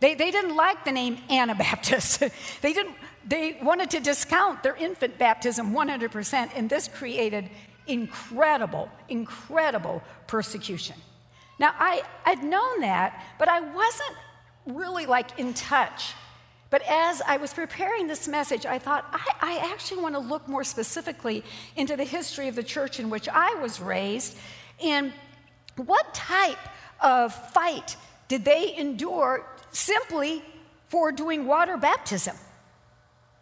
They, 0.00 0.14
they 0.14 0.30
didn't 0.30 0.56
like 0.56 0.84
the 0.84 0.92
name 0.92 1.18
Anabaptist. 1.28 2.20
they, 2.60 2.72
didn't, 2.72 2.96
they 3.26 3.58
wanted 3.62 3.90
to 3.90 4.00
discount 4.00 4.62
their 4.62 4.76
infant 4.76 5.18
baptism 5.18 5.72
100%, 5.72 6.50
and 6.54 6.70
this 6.70 6.88
created 6.88 7.50
incredible, 7.86 8.90
incredible 9.08 10.02
persecution. 10.26 10.96
Now, 11.58 11.74
I, 11.78 12.02
I'd 12.24 12.44
known 12.44 12.80
that, 12.80 13.24
but 13.38 13.48
I 13.48 13.60
wasn't 13.60 14.16
really 14.68 15.06
like 15.06 15.38
in 15.38 15.54
touch. 15.54 16.14
But 16.70 16.82
as 16.82 17.22
I 17.22 17.38
was 17.38 17.54
preparing 17.54 18.06
this 18.06 18.28
message, 18.28 18.66
I 18.66 18.78
thought, 18.78 19.06
I, 19.12 19.56
I, 19.56 19.72
actually 19.72 20.02
want 20.02 20.14
to 20.14 20.18
look 20.18 20.46
more 20.48 20.64
specifically 20.64 21.42
into 21.76 21.96
the 21.96 22.04
history 22.04 22.46
of 22.48 22.56
the 22.56 22.62
church 22.62 23.00
in 23.00 23.08
which 23.08 23.26
I 23.26 23.54
was 23.54 23.80
raised 23.80 24.36
and 24.82 25.12
what 25.76 26.12
type 26.12 26.58
of 27.00 27.32
fight 27.52 27.96
did 28.28 28.44
they 28.44 28.76
endure 28.76 29.46
simply 29.70 30.42
for 30.88 31.10
doing 31.10 31.46
water 31.46 31.78
baptism. 31.78 32.36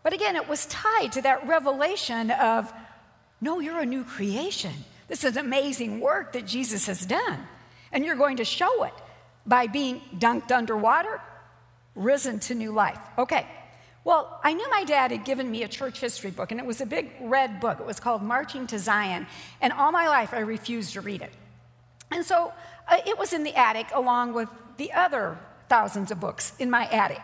But 0.04 0.12
again, 0.12 0.36
it 0.36 0.48
was 0.48 0.66
tied 0.66 1.10
to 1.12 1.22
that 1.22 1.48
revelation 1.48 2.30
of, 2.30 2.72
no, 3.40 3.58
you're 3.58 3.80
a 3.80 3.86
new 3.86 4.04
creation. 4.04 4.72
This 5.08 5.24
is 5.24 5.36
amazing 5.36 5.98
work 5.98 6.32
that 6.34 6.46
Jesus 6.46 6.86
has 6.86 7.04
done, 7.04 7.40
and 7.90 8.04
you're 8.04 8.16
going 8.16 8.36
to 8.36 8.44
show 8.44 8.84
it 8.84 8.92
by 9.46 9.66
being 9.66 10.00
dunked 10.18 10.50
underwater, 10.50 11.20
risen 11.94 12.38
to 12.40 12.54
new 12.54 12.72
life. 12.72 12.98
Okay, 13.16 13.46
well, 14.04 14.38
I 14.44 14.52
knew 14.52 14.70
my 14.70 14.84
dad 14.84 15.10
had 15.10 15.24
given 15.24 15.50
me 15.50 15.64
a 15.64 15.68
church 15.68 16.00
history 16.00 16.30
book, 16.30 16.52
and 16.52 16.60
it 16.60 16.66
was 16.66 16.80
a 16.80 16.86
big 16.86 17.10
red 17.20 17.58
book. 17.58 17.80
It 17.80 17.86
was 17.86 17.98
called 17.98 18.22
Marching 18.22 18.66
to 18.68 18.78
Zion, 18.78 19.26
and 19.60 19.72
all 19.72 19.90
my 19.90 20.06
life 20.06 20.32
I 20.32 20.40
refused 20.40 20.92
to 20.92 21.00
read 21.00 21.22
it. 21.22 21.32
And 22.12 22.24
so 22.24 22.52
uh, 22.88 22.98
it 23.04 23.18
was 23.18 23.32
in 23.32 23.42
the 23.42 23.54
attic 23.56 23.88
along 23.92 24.32
with 24.34 24.48
the 24.76 24.92
other 24.92 25.36
thousands 25.68 26.10
of 26.10 26.20
books 26.20 26.52
in 26.58 26.70
my 26.70 26.86
attic. 26.86 27.22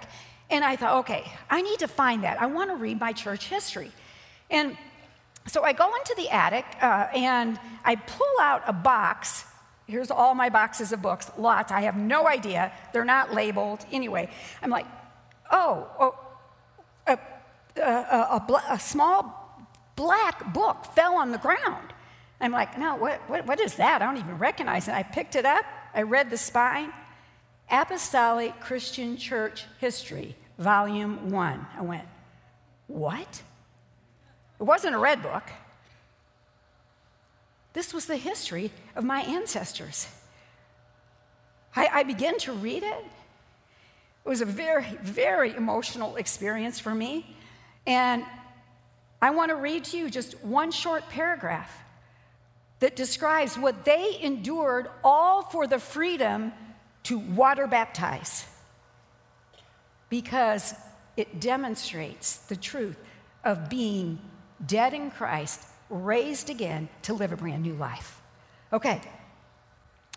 And 0.51 0.65
I 0.65 0.77
thought, 0.77 0.99
okay, 1.01 1.31
I 1.49 1.63
need 1.63 1.79
to 1.79 1.89
find 1.89 2.25
that. 2.25 2.41
I 2.43 2.47
want 2.47 2.71
to 2.71 2.77
read 2.77 2.99
my 2.99 3.13
church 3.13 3.47
history. 3.47 3.93
And 4.51 4.77
so 5.47 5.63
I 5.63 5.73
go 5.73 5.87
into 5.95 6.15
the 6.17 6.29
attic 6.31 6.65
uh, 6.81 7.07
and 7.15 7.61
I 7.85 7.95
pull 7.95 8.35
out 8.41 8.63
a 8.67 8.73
box 8.73 9.45
Here's 9.87 10.11
all 10.11 10.35
my 10.35 10.49
boxes 10.49 10.93
of 10.93 11.03
books, 11.03 11.31
lots. 11.37 11.73
I 11.73 11.83
have 11.83 11.97
no 11.97 12.27
idea. 12.27 12.73
They're 12.93 13.05
not 13.05 13.35
labeled. 13.35 13.85
Anyway, 13.91 14.31
I'm 14.63 14.71
like, 14.71 14.87
oh, 15.51 15.89
oh 15.99 16.19
a, 17.07 17.19
a, 17.77 17.83
a, 17.83 18.63
a 18.71 18.79
small 18.79 19.67
black 19.97 20.53
book 20.53 20.85
fell 20.95 21.17
on 21.17 21.33
the 21.33 21.39
ground. 21.39 21.93
I'm 22.41 22.53
like, 22.53 22.79
no, 22.79 22.97
what, 22.97 23.21
what, 23.29 23.47
what 23.47 23.61
is 23.61 23.75
that? 23.77 24.03
I 24.03 24.05
don't 24.05 24.17
even 24.17 24.39
recognize 24.39 24.89
it. 24.89 24.95
I 24.95 25.03
picked 25.03 25.37
it 25.37 25.47
up, 25.47 25.65
I 25.95 26.03
read 26.03 26.31
the 26.31 26.39
spine 26.39 26.93
Apostolic 27.71 28.61
Christian 28.61 29.17
Church 29.17 29.65
History, 29.79 30.37
Volume 30.59 31.31
1. 31.31 31.67
I 31.79 31.83
went, 31.83 32.05
what? 32.87 33.43
It 34.61 34.63
wasn't 34.65 34.95
a 34.95 34.99
red 34.99 35.23
book. 35.23 35.45
This 37.73 37.95
was 37.95 38.07
the 38.07 38.17
history 38.17 38.71
of 38.95 39.05
my 39.05 39.21
ancestors. 39.23 40.09
I, 41.75 41.89
I 41.93 42.03
began 42.03 42.39
to 42.41 42.53
read 42.53 42.83
it. 42.83 43.05
It 44.25 44.29
was 44.29 44.41
a 44.41 44.47
very, 44.47 44.99
very 45.03 45.55
emotional 45.55 46.17
experience 46.17 46.79
for 46.79 46.95
me. 46.95 47.35
And 47.87 48.25
I 49.21 49.31
want 49.31 49.51
to 49.51 49.57
read 49.57 49.85
to 49.87 49.99
you 49.99 50.11
just 50.11 50.43
one 50.45 50.71
short 50.71 51.09
paragraph 51.09 51.71
that 52.81 52.97
describes 52.97 53.57
what 53.57 53.85
they 53.85 54.19
endured 54.21 54.89
all 55.03 55.43
for 55.43 55.67
the 55.67 55.79
freedom 55.79 56.53
to 57.05 57.19
water 57.19 57.67
baptize 57.67 58.45
because 60.09 60.75
it 61.17 61.41
demonstrates 61.41 62.37
the 62.37 62.57
truth 62.57 62.99
of 63.45 63.69
being 63.69 64.19
dead 64.67 64.95
in 64.95 65.11
Christ 65.11 65.65
raised 65.93 66.51
again 66.51 66.89
to 67.03 67.13
live 67.13 67.33
a 67.33 67.37
brand 67.37 67.63
new 67.63 67.75
life. 67.75 68.21
Okay, 68.73 69.01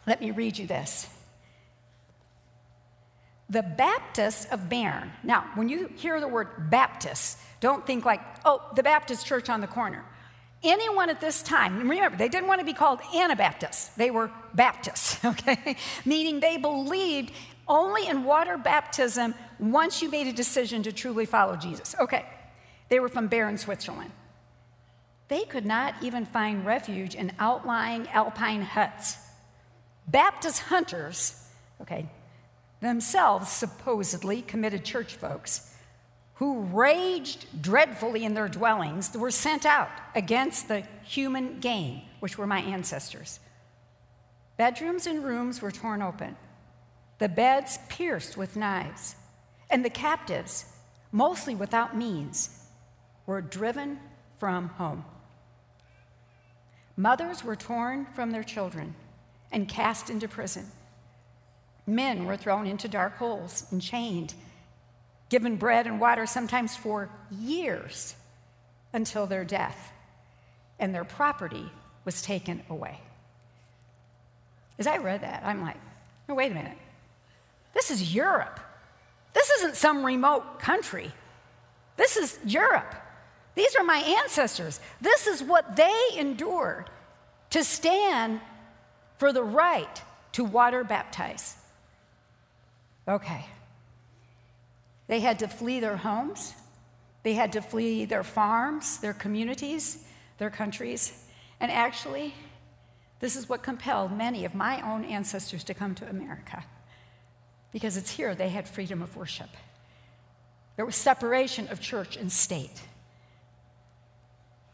let 0.07 0.21
me 0.21 0.31
read 0.31 0.57
you 0.57 0.65
this. 0.65 1.07
The 3.49 3.61
Baptists 3.61 4.45
of 4.45 4.69
Bern. 4.69 5.11
Now, 5.21 5.51
when 5.53 5.69
you 5.69 5.89
hear 5.95 6.19
the 6.19 6.27
word 6.27 6.71
Baptist, 6.71 7.37
don't 7.59 7.85
think 7.85 8.05
like, 8.05 8.21
oh, 8.45 8.61
the 8.75 8.81
Baptist 8.81 9.25
church 9.25 9.49
on 9.49 9.61
the 9.61 9.67
corner. 9.67 10.03
Anyone 10.63 11.09
at 11.09 11.21
this 11.21 11.43
time, 11.43 11.77
remember, 11.87 12.17
they 12.17 12.29
didn't 12.29 12.47
want 12.47 12.59
to 12.59 12.65
be 12.65 12.73
called 12.73 12.99
Anabaptists, 13.13 13.89
they 13.89 14.09
were 14.09 14.31
Baptists, 14.55 15.23
okay? 15.25 15.75
Meaning 16.05 16.39
they 16.39 16.57
believed 16.57 17.31
only 17.67 18.07
in 18.07 18.23
water 18.23 18.57
baptism 18.57 19.35
once 19.59 20.01
you 20.01 20.09
made 20.09 20.27
a 20.27 20.33
decision 20.33 20.83
to 20.83 20.91
truly 20.91 21.25
follow 21.25 21.55
Jesus. 21.55 21.95
Okay, 21.99 22.25
they 22.89 22.99
were 22.99 23.09
from 23.09 23.27
Bern, 23.27 23.57
Switzerland. 23.57 24.11
They 25.27 25.43
could 25.43 25.65
not 25.65 25.95
even 26.01 26.25
find 26.25 26.65
refuge 26.65 27.15
in 27.15 27.31
outlying 27.39 28.07
alpine 28.09 28.61
huts. 28.61 29.17
Baptist 30.07 30.59
hunters, 30.61 31.47
okay, 31.81 32.07
themselves 32.79 33.49
supposedly 33.49 34.41
committed 34.43 34.85
church 34.85 35.15
folks, 35.15 35.71
who 36.35 36.61
raged 36.61 37.61
dreadfully 37.61 38.23
in 38.23 38.33
their 38.33 38.49
dwellings, 38.49 39.15
were 39.17 39.31
sent 39.31 39.65
out 39.65 39.89
against 40.13 40.67
the 40.67 40.81
human 41.03 41.59
game, 41.59 42.01
which 42.19 42.37
were 42.37 42.45
my 42.45 42.59
ancestors. 42.59 43.39
Bedrooms 44.57 45.07
and 45.07 45.23
rooms 45.23 45.61
were 45.61 45.71
torn 45.71 46.01
open, 46.01 46.35
the 47.17 47.29
beds 47.29 47.79
pierced 47.89 48.37
with 48.37 48.55
knives, 48.55 49.15
and 49.69 49.83
the 49.83 49.89
captives, 49.89 50.65
mostly 51.11 51.55
without 51.55 51.97
means, 51.97 52.65
were 53.25 53.41
driven 53.41 53.99
from 54.37 54.67
home. 54.67 55.03
Mothers 56.97 57.43
were 57.43 57.55
torn 57.55 58.07
from 58.15 58.31
their 58.31 58.43
children 58.43 58.95
and 59.51 59.67
cast 59.67 60.09
into 60.09 60.27
prison. 60.27 60.65
Men 61.85 62.25
were 62.25 62.37
thrown 62.37 62.65
into 62.67 62.87
dark 62.87 63.17
holes 63.17 63.65
and 63.71 63.81
chained, 63.81 64.33
given 65.29 65.55
bread 65.57 65.87
and 65.87 65.99
water 65.99 66.25
sometimes 66.25 66.75
for 66.75 67.09
years 67.31 68.15
until 68.93 69.27
their 69.27 69.43
death, 69.43 69.91
and 70.79 70.95
their 70.95 71.03
property 71.03 71.69
was 72.05 72.21
taken 72.21 72.63
away. 72.69 72.99
As 74.79 74.87
I 74.87 74.97
read 74.97 75.21
that, 75.21 75.43
I'm 75.45 75.61
like, 75.61 75.77
no, 76.27 76.35
wait 76.35 76.51
a 76.51 76.55
minute. 76.55 76.77
This 77.73 77.91
is 77.91 78.15
Europe. 78.15 78.59
This 79.33 79.49
isn't 79.51 79.75
some 79.75 80.05
remote 80.05 80.59
country. 80.59 81.11
This 81.97 82.17
is 82.17 82.39
Europe. 82.45 82.95
These 83.55 83.75
are 83.75 83.83
my 83.83 83.97
ancestors. 83.97 84.79
This 85.01 85.27
is 85.27 85.41
what 85.41 85.75
they 85.75 85.97
endured 86.17 86.89
to 87.51 87.63
stand 87.63 88.41
for 89.17 89.31
the 89.31 89.43
right 89.43 90.01
to 90.33 90.43
water 90.43 90.83
baptize. 90.83 91.55
Okay. 93.07 93.45
They 95.07 95.21
had 95.21 95.39
to 95.39 95.47
flee 95.47 95.79
their 95.79 95.97
homes, 95.97 96.53
They 97.23 97.33
had 97.33 97.53
to 97.53 97.61
flee 97.61 98.05
their 98.05 98.23
farms, 98.23 98.99
their 98.99 99.13
communities, 99.13 100.03
their 100.37 100.51
countries. 100.51 101.23
And 101.59 101.71
actually, 101.71 102.35
this 103.19 103.35
is 103.35 103.49
what 103.49 103.63
compelled 103.63 104.15
many 104.15 104.45
of 104.45 104.53
my 104.53 104.81
own 104.81 105.03
ancestors 105.05 105.63
to 105.63 105.73
come 105.73 105.95
to 105.95 106.07
America. 106.07 106.63
Because 107.71 107.97
it's 107.97 108.11
here 108.11 108.35
they 108.35 108.49
had 108.49 108.67
freedom 108.67 109.01
of 109.01 109.17
worship. 109.17 109.49
There 110.75 110.85
was 110.85 110.95
separation 110.95 111.67
of 111.69 111.79
church 111.79 112.15
and 112.15 112.31
state. 112.31 112.83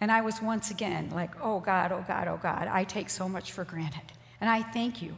And 0.01 0.12
I 0.12 0.22
was 0.22 0.41
once 0.41 0.72
again 0.72 1.12
like, 1.12 1.29
oh 1.41 1.60
God, 1.60 1.91
oh 1.91 2.03
God, 2.08 2.27
oh 2.27 2.39
God, 2.41 2.67
I 2.67 2.84
take 2.84 3.10
so 3.10 3.29
much 3.29 3.51
for 3.51 3.63
granted. 3.63 4.12
And 4.41 4.50
I 4.50 4.63
thank 4.63 5.01
you. 5.01 5.15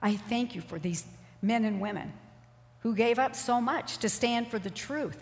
I 0.00 0.16
thank 0.16 0.54
you 0.54 0.62
for 0.62 0.78
these 0.78 1.04
men 1.42 1.64
and 1.64 1.80
women 1.80 2.12
who 2.80 2.94
gave 2.94 3.18
up 3.18 3.36
so 3.36 3.60
much 3.60 3.98
to 3.98 4.08
stand 4.08 4.48
for 4.48 4.58
the 4.58 4.70
truth 4.70 5.18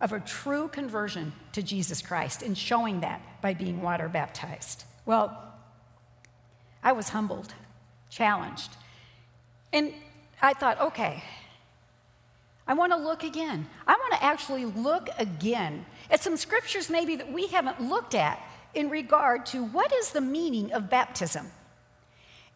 of 0.00 0.12
a 0.12 0.20
true 0.20 0.68
conversion 0.68 1.32
to 1.52 1.62
Jesus 1.62 2.02
Christ 2.02 2.42
and 2.42 2.56
showing 2.56 3.00
that 3.00 3.22
by 3.40 3.54
being 3.54 3.80
water 3.80 4.08
baptized. 4.08 4.84
Well, 5.06 5.42
I 6.82 6.92
was 6.92 7.08
humbled, 7.08 7.54
challenged. 8.10 8.76
And 9.72 9.94
I 10.42 10.52
thought, 10.52 10.80
okay, 10.80 11.24
I 12.68 12.74
want 12.74 12.92
to 12.92 12.98
look 12.98 13.22
again. 13.22 13.66
I 13.86 13.92
want 13.92 14.12
to 14.14 14.24
actually 14.24 14.64
look 14.64 15.08
again 15.18 15.86
at 16.10 16.22
some 16.22 16.36
scriptures 16.36 16.90
maybe 16.90 17.16
that 17.16 17.32
we 17.32 17.46
haven't 17.48 17.80
looked 17.80 18.14
at 18.14 18.40
in 18.74 18.90
regard 18.90 19.46
to 19.46 19.64
what 19.64 19.92
is 19.92 20.10
the 20.10 20.20
meaning 20.20 20.72
of 20.72 20.90
baptism. 20.90 21.46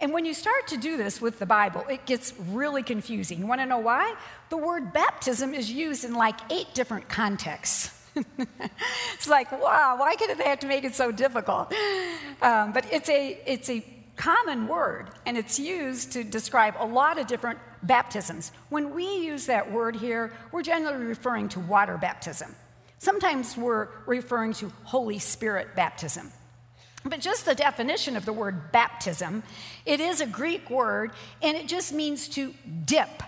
And 0.01 0.13
when 0.13 0.25
you 0.25 0.33
start 0.33 0.67
to 0.69 0.77
do 0.79 0.97
this 0.97 1.21
with 1.21 1.39
the 1.39 1.47
Bible, 1.47 1.85
it 1.89 2.07
gets 2.07 2.33
really 2.49 2.83
confusing. 2.83 3.39
You 3.39 3.47
want 3.47 3.61
to 3.61 3.67
know 3.67 3.79
why? 3.79 4.15
The 4.49 4.57
word 4.57 4.93
baptism 4.93 5.53
is 5.55 5.71
used 5.71 6.05
in 6.05 6.15
like 6.15 6.37
eight 6.51 6.69
different 6.75 7.09
contexts. 7.09 7.97
it's 8.17 9.29
like, 9.29 9.53
wow, 9.53 9.97
why 9.99 10.15
did 10.17 10.37
they 10.39 10.45
have 10.45 10.61
to 10.61 10.67
make 10.67 10.85
it 10.85 10.95
so 10.95 11.13
difficult? 11.13 11.73
Um, 12.41 12.73
but 12.73 12.87
it's 12.91 13.09
a, 13.11 13.39
it's 13.47 13.69
a 13.69 13.85
common 14.17 14.69
word, 14.69 15.11
and 15.27 15.37
it's 15.37 15.59
used 15.59 16.13
to 16.13 16.25
describe 16.25 16.75
a 16.79 16.87
lot 16.87 17.19
of 17.19 17.27
different 17.27 17.59
baptisms. 17.83 18.53
When 18.69 18.95
we 18.95 19.05
use 19.19 19.47
that 19.47 19.71
word 19.71 19.97
here, 19.97 20.33
we're 20.53 20.63
generally 20.63 21.05
referring 21.05 21.49
to 21.51 21.61
water 21.61 21.97
baptism. 21.97 22.55
Sometimes 22.99 23.57
we're 23.57 23.89
referring 24.07 24.53
to 24.55 24.71
Holy 24.85 25.19
Spirit 25.19 25.75
baptism. 25.75 26.31
But 27.05 27.21
just 27.21 27.47
the 27.47 27.55
definition 27.55 28.17
of 28.17 28.27
the 28.27 28.33
word 28.33 28.73
baptism, 28.73 29.43
it 29.87 30.01
is 30.01 30.21
a 30.21 30.27
Greek 30.27 30.69
word 30.69 31.13
and 31.43 31.57
it 31.57 31.67
just 31.67 31.95
means 31.95 32.29
to 32.29 32.55
dip, 32.85 33.23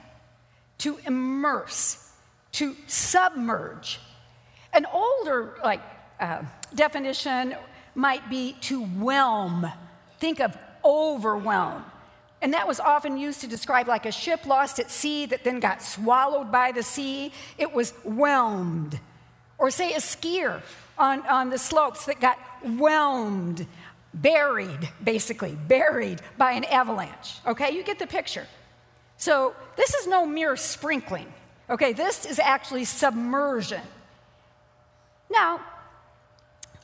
to 0.79 0.99
immerse, 1.07 2.11
to 2.53 2.77
submerge. 2.87 3.99
An 4.75 4.87
older 4.93 5.55
like 5.65 5.81
uh, 6.21 6.43
definition 6.75 7.57
might 7.95 8.29
be 8.29 8.55
to 8.63 8.85
whelm. 8.85 9.67
Think 10.19 10.41
of 10.41 10.57
overwhelm. 10.85 11.85
And 12.43 12.53
that 12.55 12.67
was 12.67 12.81
often 12.81 13.17
used 13.17 13.41
to 13.43 13.47
describe 13.47 13.87
like 13.87 14.05
a 14.05 14.11
ship 14.11 14.47
lost 14.47 14.81
at 14.81 14.91
sea 14.91 15.27
that 15.27 15.45
then 15.45 15.61
got 15.61 15.81
swallowed 15.81 16.51
by 16.51 16.73
the 16.73 16.83
sea. 16.83 17.33
It 17.57 17.73
was 17.73 17.93
whelmed. 18.05 18.99
Or 19.59 19.71
say 19.71 19.93
a 19.95 19.99
skier 19.99 20.61
on, 20.99 21.25
on 21.29 21.51
the 21.51 21.59
slopes 21.59 22.05
that 22.07 22.21
got 22.21 22.39
whelmed, 22.65 23.65
buried, 24.13 24.91
basically, 25.03 25.57
buried 25.69 26.21
by 26.37 26.53
an 26.53 26.65
avalanche. 26.65 27.37
Okay, 27.47 27.71
you 27.71 27.85
get 27.85 28.01
the 28.01 28.09
picture. 28.09 28.49
So 29.19 29.55
this 29.77 29.95
is 29.95 30.09
no 30.09 30.27
mere 30.27 30.57
sprinkling. 30.57 31.33
Okay, 31.71 31.93
this 31.93 32.27
is 32.27 32.41
actually 32.41 32.85
submersion. 32.85 33.83
Now, 35.31 35.61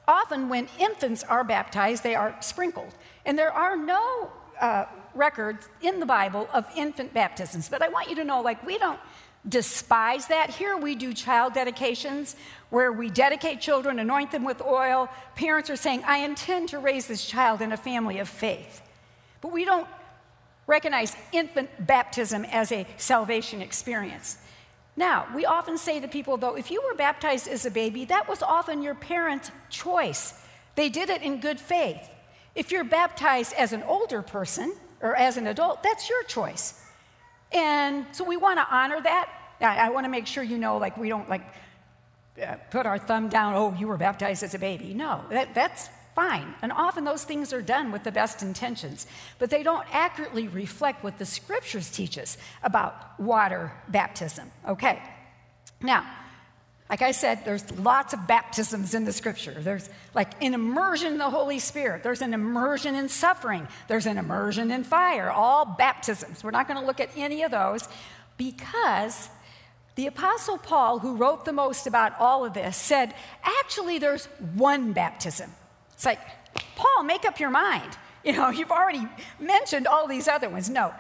often 0.06 0.48
when 0.48 0.68
infants 0.78 1.24
are 1.24 1.42
baptized, 1.42 2.04
they 2.04 2.14
are 2.14 2.36
sprinkled. 2.40 2.94
And 3.26 3.36
there 3.36 3.52
are 3.52 3.76
no 3.76 4.30
uh, 4.60 4.84
records 5.18 5.68
in 5.82 6.00
the 6.00 6.06
Bible 6.06 6.48
of 6.52 6.64
infant 6.76 7.12
baptisms. 7.12 7.68
But 7.68 7.82
I 7.82 7.88
want 7.88 8.08
you 8.08 8.16
to 8.16 8.24
know, 8.24 8.40
like, 8.40 8.64
we 8.64 8.78
don't 8.78 9.00
despise 9.48 10.28
that. 10.28 10.50
Here 10.50 10.76
we 10.76 10.94
do 10.94 11.12
child 11.12 11.54
dedications 11.54 12.36
where 12.70 12.92
we 12.92 13.10
dedicate 13.10 13.60
children, 13.60 13.98
anoint 13.98 14.30
them 14.30 14.44
with 14.44 14.62
oil. 14.62 15.08
Parents 15.34 15.70
are 15.70 15.76
saying, 15.76 16.02
I 16.04 16.18
intend 16.18 16.70
to 16.70 16.78
raise 16.78 17.06
this 17.06 17.26
child 17.26 17.60
in 17.60 17.72
a 17.72 17.76
family 17.76 18.18
of 18.18 18.28
faith. 18.28 18.82
But 19.40 19.52
we 19.52 19.64
don't 19.64 19.88
recognize 20.66 21.16
infant 21.32 21.70
baptism 21.86 22.44
as 22.44 22.72
a 22.72 22.86
salvation 22.96 23.62
experience. 23.62 24.38
Now, 24.96 25.28
we 25.34 25.46
often 25.46 25.78
say 25.78 26.00
to 26.00 26.08
people, 26.08 26.36
though, 26.36 26.56
if 26.56 26.70
you 26.70 26.82
were 26.82 26.94
baptized 26.94 27.46
as 27.48 27.64
a 27.64 27.70
baby, 27.70 28.04
that 28.06 28.28
was 28.28 28.42
often 28.42 28.82
your 28.82 28.96
parents' 28.96 29.50
choice. 29.70 30.34
They 30.74 30.88
did 30.88 31.08
it 31.08 31.22
in 31.22 31.40
good 31.40 31.60
faith. 31.60 32.02
If 32.54 32.72
you're 32.72 32.84
baptized 32.84 33.54
as 33.54 33.72
an 33.72 33.84
older 33.84 34.22
person 34.22 34.74
or 35.00 35.16
as 35.16 35.36
an 35.36 35.46
adult, 35.46 35.82
that's 35.82 36.08
your 36.08 36.22
choice. 36.24 36.80
And 37.52 38.06
so 38.12 38.24
we 38.24 38.36
want 38.36 38.58
to 38.58 38.66
honor 38.70 39.00
that. 39.00 39.30
I, 39.60 39.76
I 39.76 39.88
want 39.90 40.04
to 40.04 40.10
make 40.10 40.26
sure 40.26 40.42
you 40.42 40.58
know, 40.58 40.76
like, 40.76 40.96
we 40.96 41.08
don't 41.08 41.28
like 41.28 41.42
uh, 42.42 42.56
put 42.70 42.86
our 42.86 42.98
thumb 42.98 43.28
down, 43.28 43.54
oh, 43.54 43.74
you 43.78 43.88
were 43.88 43.96
baptized 43.96 44.42
as 44.42 44.54
a 44.54 44.58
baby. 44.58 44.94
No, 44.94 45.24
that, 45.30 45.54
that's 45.54 45.88
fine. 46.14 46.54
And 46.62 46.72
often 46.72 47.04
those 47.04 47.24
things 47.24 47.52
are 47.52 47.62
done 47.62 47.90
with 47.90 48.04
the 48.04 48.12
best 48.12 48.42
intentions, 48.42 49.06
but 49.38 49.50
they 49.50 49.62
don't 49.62 49.86
accurately 49.92 50.48
reflect 50.48 51.02
what 51.02 51.18
the 51.18 51.26
scriptures 51.26 51.90
teach 51.90 52.18
us 52.18 52.36
about 52.62 53.18
water 53.18 53.72
baptism. 53.88 54.50
Okay. 54.68 55.02
Now, 55.80 56.06
like 56.90 57.02
I 57.02 57.10
said, 57.10 57.44
there's 57.44 57.70
lots 57.78 58.14
of 58.14 58.26
baptisms 58.26 58.94
in 58.94 59.04
the 59.04 59.12
scripture. 59.12 59.54
There's 59.58 59.90
like 60.14 60.42
an 60.42 60.54
immersion 60.54 61.12
in 61.12 61.18
the 61.18 61.28
Holy 61.28 61.58
Spirit, 61.58 62.02
there's 62.02 62.22
an 62.22 62.32
immersion 62.32 62.94
in 62.94 63.08
suffering, 63.08 63.68
there's 63.88 64.06
an 64.06 64.16
immersion 64.16 64.70
in 64.70 64.84
fire, 64.84 65.30
all 65.30 65.64
baptisms. 65.64 66.42
We're 66.42 66.50
not 66.50 66.66
going 66.66 66.80
to 66.80 66.86
look 66.86 67.00
at 67.00 67.10
any 67.16 67.42
of 67.42 67.50
those 67.50 67.88
because 68.38 69.28
the 69.96 70.06
Apostle 70.06 70.58
Paul, 70.58 71.00
who 71.00 71.16
wrote 71.16 71.44
the 71.44 71.52
most 71.52 71.86
about 71.86 72.18
all 72.18 72.44
of 72.44 72.54
this, 72.54 72.76
said 72.76 73.14
actually 73.42 73.98
there's 73.98 74.26
one 74.54 74.92
baptism. 74.92 75.50
It's 75.92 76.06
like, 76.06 76.20
Paul, 76.76 77.04
make 77.04 77.24
up 77.24 77.40
your 77.40 77.50
mind. 77.50 77.98
You 78.24 78.32
know, 78.32 78.50
you've 78.50 78.72
already 78.72 79.06
mentioned 79.40 79.86
all 79.86 80.06
these 80.06 80.26
other 80.26 80.48
ones. 80.48 80.68
No, 80.68 80.92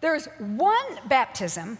there's 0.00 0.26
one 0.38 0.86
baptism 1.08 1.78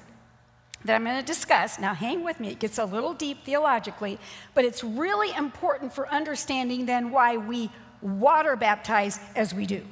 that 0.86 0.94
I'm 0.96 1.04
going 1.04 1.18
to 1.18 1.24
discuss. 1.24 1.78
Now, 1.78 1.94
hang 1.94 2.24
with 2.24 2.40
me, 2.40 2.48
it 2.48 2.58
gets 2.58 2.78
a 2.78 2.84
little 2.84 3.14
deep 3.14 3.44
theologically, 3.44 4.18
but 4.54 4.64
it's 4.64 4.82
really 4.82 5.34
important 5.36 5.92
for 5.92 6.08
understanding 6.08 6.86
then 6.86 7.10
why 7.10 7.36
we 7.36 7.70
water 8.00 8.56
baptize 8.56 9.18
as 9.34 9.52
we 9.54 9.66
do. 9.66 9.82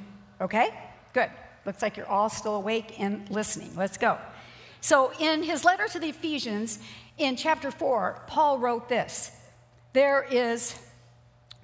Okay? 0.41 0.69
Good. 1.13 1.29
Looks 1.65 1.81
like 1.81 1.97
you're 1.97 2.07
all 2.07 2.29
still 2.29 2.55
awake 2.55 2.99
and 2.99 3.29
listening. 3.29 3.71
Let's 3.75 3.97
go. 3.97 4.17
So, 4.81 5.11
in 5.19 5.43
his 5.43 5.65
letter 5.65 5.87
to 5.87 5.99
the 5.99 6.09
Ephesians, 6.09 6.79
in 7.17 7.35
chapter 7.35 7.71
4, 7.71 8.23
Paul 8.27 8.59
wrote 8.59 8.87
this 8.87 9.31
There 9.93 10.23
is 10.29 10.75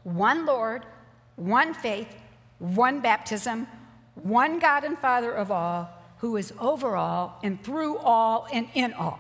one 0.04 0.46
Lord, 0.46 0.86
one 1.36 1.74
faith, 1.74 2.08
one 2.58 3.00
baptism, 3.00 3.68
one 4.16 4.60
God 4.60 4.84
and 4.84 4.98
Father 4.98 5.32
of 5.32 5.52
all 5.52 6.01
who 6.22 6.38
is 6.38 6.54
over 6.60 6.96
all 6.96 7.40
and 7.44 7.62
through 7.64 7.98
all 7.98 8.48
and 8.54 8.68
in 8.76 8.94
all. 8.94 9.20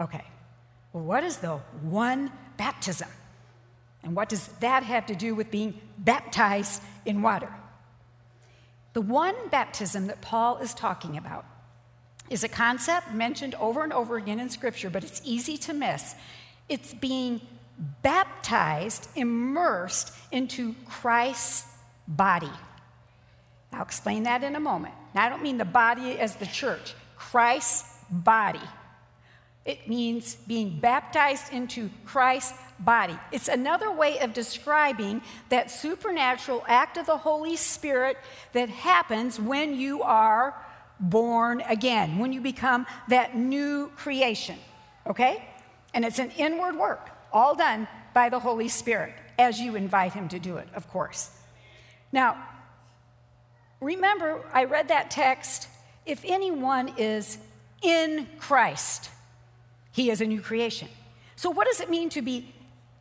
Okay, 0.00 0.24
well, 0.92 1.04
what 1.04 1.22
is 1.22 1.36
the 1.36 1.56
one 1.82 2.32
baptism? 2.56 3.10
And 4.02 4.16
what 4.16 4.30
does 4.30 4.48
that 4.60 4.84
have 4.84 5.04
to 5.06 5.14
do 5.14 5.34
with 5.34 5.50
being 5.50 5.78
baptized 5.98 6.82
in 7.04 7.20
water? 7.20 7.52
The 8.94 9.02
one 9.02 9.34
baptism 9.50 10.06
that 10.06 10.22
Paul 10.22 10.58
is 10.58 10.72
talking 10.72 11.18
about 11.18 11.44
is 12.30 12.42
a 12.42 12.48
concept 12.48 13.12
mentioned 13.12 13.54
over 13.56 13.84
and 13.84 13.92
over 13.92 14.16
again 14.16 14.40
in 14.40 14.48
Scripture, 14.48 14.88
but 14.88 15.04
it's 15.04 15.20
easy 15.24 15.58
to 15.58 15.74
miss. 15.74 16.14
It's 16.70 16.94
being 16.94 17.42
baptized, 18.02 19.08
immersed 19.14 20.10
into 20.32 20.74
Christ's 20.86 21.66
body. 22.08 22.50
I'll 23.74 23.82
explain 23.82 24.22
that 24.22 24.42
in 24.42 24.56
a 24.56 24.60
moment. 24.60 24.94
Now, 25.14 25.24
I 25.24 25.28
don't 25.28 25.42
mean 25.42 25.58
the 25.58 25.64
body 25.64 26.18
as 26.18 26.36
the 26.36 26.46
church, 26.46 26.94
Christ's 27.16 27.98
body. 28.10 28.60
It 29.64 29.88
means 29.88 30.34
being 30.34 30.78
baptized 30.78 31.52
into 31.52 31.88
Christ's 32.04 32.58
body. 32.78 33.18
It's 33.32 33.48
another 33.48 33.90
way 33.90 34.18
of 34.18 34.34
describing 34.34 35.22
that 35.48 35.70
supernatural 35.70 36.64
act 36.68 36.98
of 36.98 37.06
the 37.06 37.16
Holy 37.16 37.56
Spirit 37.56 38.18
that 38.52 38.68
happens 38.68 39.40
when 39.40 39.74
you 39.74 40.02
are 40.02 40.54
born 41.00 41.62
again, 41.62 42.18
when 42.18 42.32
you 42.32 42.40
become 42.40 42.86
that 43.08 43.36
new 43.36 43.90
creation. 43.96 44.58
Okay? 45.06 45.44
And 45.94 46.04
it's 46.04 46.18
an 46.18 46.30
inward 46.32 46.76
work, 46.76 47.10
all 47.32 47.54
done 47.54 47.88
by 48.12 48.28
the 48.28 48.38
Holy 48.38 48.68
Spirit, 48.68 49.14
as 49.38 49.60
you 49.60 49.76
invite 49.76 50.12
Him 50.12 50.28
to 50.28 50.38
do 50.38 50.56
it, 50.56 50.68
of 50.74 50.88
course. 50.88 51.30
Now, 52.12 52.36
remember, 53.84 54.40
I 54.52 54.64
read 54.64 54.88
that 54.88 55.10
text 55.10 55.68
if 56.06 56.22
anyone 56.24 56.92
is 56.98 57.38
in 57.82 58.26
Christ, 58.38 59.10
he 59.92 60.10
is 60.10 60.20
a 60.20 60.26
new 60.26 60.40
creation. 60.40 60.88
So, 61.36 61.50
what 61.50 61.66
does 61.66 61.80
it 61.80 61.90
mean 61.90 62.08
to 62.10 62.22
be 62.22 62.54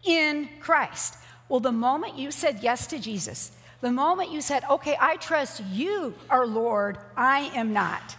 in 0.04 0.50
Christ. 0.60 1.18
Well, 1.50 1.60
the 1.60 1.72
moment 1.72 2.18
you 2.18 2.32
said 2.32 2.60
yes 2.62 2.88
to 2.88 3.00
Jesus, 3.00 3.52
the 3.82 3.92
moment 3.92 4.32
you 4.32 4.42
said, 4.42 4.64
okay, 4.70 4.98
I 5.00 5.18
trust 5.18 5.64
you, 5.72 6.14
our 6.30 6.46
Lord, 6.46 6.98
I 7.18 7.52
am 7.56 7.74
not. 7.74 8.16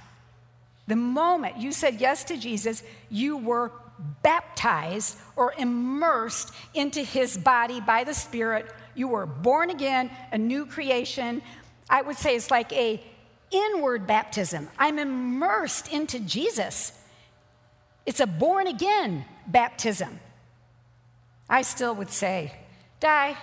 The 0.87 0.96
moment 0.96 1.59
you 1.59 1.72
said 1.72 2.00
yes 2.00 2.24
to 2.24 2.37
Jesus, 2.37 2.83
you 3.11 3.38
were 3.38 3.72
baptized 4.22 5.18
or 5.37 5.55
immersed 5.59 6.53
into 6.74 7.00
his 7.00 7.38
body 7.38 7.81
by 7.81 8.05
the 8.05 8.12
Spirit. 8.12 8.66
You 8.94 9.09
were 9.09 9.24
born 9.24 9.70
again, 9.70 10.11
a 10.33 10.38
new 10.38 10.66
creation. 10.66 11.40
I 11.88 12.03
would 12.03 12.16
say 12.16 12.37
it's 12.37 12.51
like 12.51 12.73
a 12.73 13.03
inward 13.51 14.07
baptism. 14.07 14.68
I'm 14.79 14.99
immersed 14.99 15.92
into 15.92 16.18
Jesus. 16.20 16.92
It's 18.07 18.20
a 18.20 18.27
born 18.27 18.66
again 18.66 19.25
baptism. 19.47 20.20
I 21.49 21.62
still 21.62 21.94
would 21.94 22.11
say, 22.11 22.53
Di, 23.01 23.37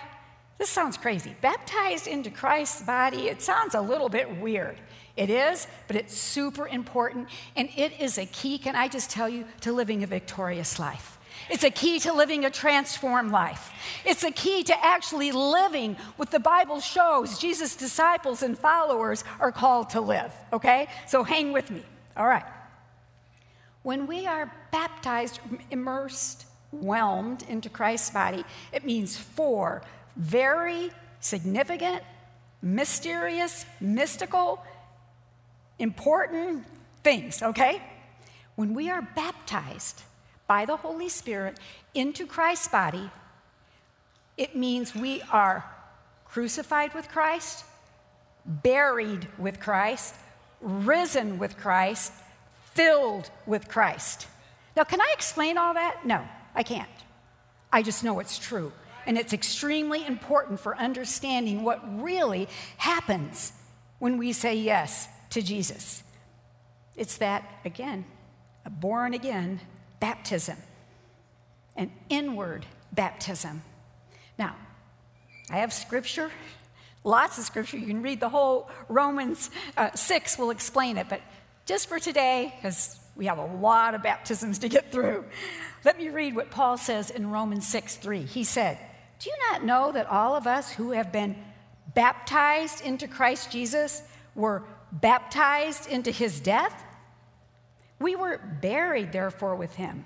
this 0.58 0.70
sounds 0.70 0.96
crazy. 0.96 1.34
Baptized 1.40 2.06
into 2.06 2.30
Christ's 2.30 2.82
body, 2.82 3.28
it 3.28 3.42
sounds 3.42 3.74
a 3.74 3.80
little 3.80 4.08
bit 4.08 4.38
weird. 4.38 4.76
It 5.16 5.30
is, 5.30 5.66
but 5.88 5.96
it's 5.96 6.16
super 6.16 6.66
important. 6.66 7.28
And 7.56 7.68
it 7.76 8.00
is 8.00 8.18
a 8.18 8.26
key, 8.26 8.58
can 8.58 8.74
I 8.74 8.88
just 8.88 9.10
tell 9.10 9.28
you, 9.28 9.44
to 9.60 9.72
living 9.72 10.02
a 10.02 10.06
victorious 10.06 10.78
life. 10.78 11.11
It's 11.50 11.64
a 11.64 11.70
key 11.70 11.98
to 12.00 12.12
living 12.12 12.44
a 12.44 12.50
transformed 12.50 13.30
life. 13.30 13.72
It's 14.04 14.24
a 14.24 14.30
key 14.30 14.62
to 14.64 14.84
actually 14.84 15.32
living 15.32 15.96
what 16.16 16.30
the 16.30 16.40
Bible 16.40 16.80
shows 16.80 17.38
Jesus' 17.38 17.76
disciples 17.76 18.42
and 18.42 18.58
followers 18.58 19.24
are 19.40 19.52
called 19.52 19.90
to 19.90 20.00
live, 20.00 20.32
okay? 20.52 20.88
So 21.06 21.22
hang 21.22 21.52
with 21.52 21.70
me. 21.70 21.82
All 22.16 22.26
right. 22.26 22.44
When 23.82 24.06
we 24.06 24.26
are 24.26 24.52
baptized, 24.70 25.40
immersed, 25.70 26.46
whelmed 26.70 27.44
into 27.48 27.68
Christ's 27.68 28.10
body, 28.10 28.44
it 28.72 28.84
means 28.84 29.16
four 29.16 29.82
very 30.16 30.90
significant, 31.20 32.02
mysterious, 32.60 33.64
mystical, 33.80 34.62
important 35.78 36.64
things, 37.02 37.42
okay? 37.42 37.82
When 38.54 38.74
we 38.74 38.90
are 38.90 39.02
baptized 39.02 40.02
by 40.52 40.66
the 40.66 40.76
Holy 40.76 41.08
Spirit 41.08 41.58
into 41.94 42.26
Christ's 42.26 42.68
body, 42.68 43.10
it 44.36 44.54
means 44.54 44.94
we 44.94 45.22
are 45.32 45.64
crucified 46.26 46.92
with 46.92 47.08
Christ, 47.08 47.64
buried 48.44 49.26
with 49.38 49.58
Christ, 49.58 50.14
risen 50.60 51.38
with 51.38 51.56
Christ, 51.56 52.12
filled 52.74 53.30
with 53.46 53.66
Christ. 53.66 54.26
Now, 54.76 54.84
can 54.84 55.00
I 55.00 55.10
explain 55.14 55.56
all 55.56 55.72
that? 55.72 56.04
No, 56.04 56.20
I 56.54 56.62
can't. 56.62 56.98
I 57.72 57.80
just 57.82 58.04
know 58.04 58.20
it's 58.20 58.38
true. 58.38 58.72
And 59.06 59.16
it's 59.16 59.32
extremely 59.32 60.06
important 60.06 60.60
for 60.60 60.76
understanding 60.76 61.62
what 61.62 61.80
really 62.02 62.46
happens 62.76 63.54
when 64.00 64.18
we 64.18 64.34
say 64.34 64.54
yes 64.54 65.08
to 65.30 65.40
Jesus. 65.40 66.02
It's 66.94 67.16
that, 67.16 67.42
again, 67.64 68.04
a 68.66 68.70
born 68.70 69.14
again 69.14 69.62
baptism, 70.02 70.56
an 71.76 71.92
inward 72.08 72.66
baptism. 72.90 73.62
Now, 74.36 74.56
I 75.48 75.58
have 75.58 75.72
scripture, 75.72 76.32
lots 77.04 77.38
of 77.38 77.44
scripture. 77.44 77.76
You 77.76 77.86
can 77.86 78.02
read 78.02 78.18
the 78.18 78.28
whole 78.28 78.68
Romans 78.88 79.48
uh, 79.76 79.94
6 79.94 80.38
will 80.38 80.50
explain 80.50 80.98
it, 80.98 81.08
but 81.08 81.20
just 81.66 81.88
for 81.88 82.00
today, 82.00 82.52
because 82.56 82.98
we 83.14 83.26
have 83.26 83.38
a 83.38 83.46
lot 83.46 83.94
of 83.94 84.02
baptisms 84.02 84.58
to 84.58 84.68
get 84.68 84.90
through, 84.90 85.24
let 85.84 85.96
me 85.96 86.08
read 86.08 86.34
what 86.34 86.50
Paul 86.50 86.76
says 86.76 87.10
in 87.10 87.30
Romans 87.30 87.68
6 87.68 87.94
3. 87.94 88.22
He 88.22 88.42
said, 88.42 88.78
Do 89.20 89.30
you 89.30 89.36
not 89.52 89.64
know 89.64 89.92
that 89.92 90.06
all 90.08 90.34
of 90.34 90.48
us 90.48 90.72
who 90.72 90.90
have 90.90 91.12
been 91.12 91.36
baptized 91.94 92.84
into 92.84 93.06
Christ 93.06 93.52
Jesus 93.52 94.02
were 94.34 94.64
baptized 94.90 95.88
into 95.88 96.10
his 96.10 96.40
death? 96.40 96.82
We 98.02 98.16
were 98.16 98.38
buried, 98.60 99.12
therefore, 99.12 99.54
with 99.54 99.76
him 99.76 100.04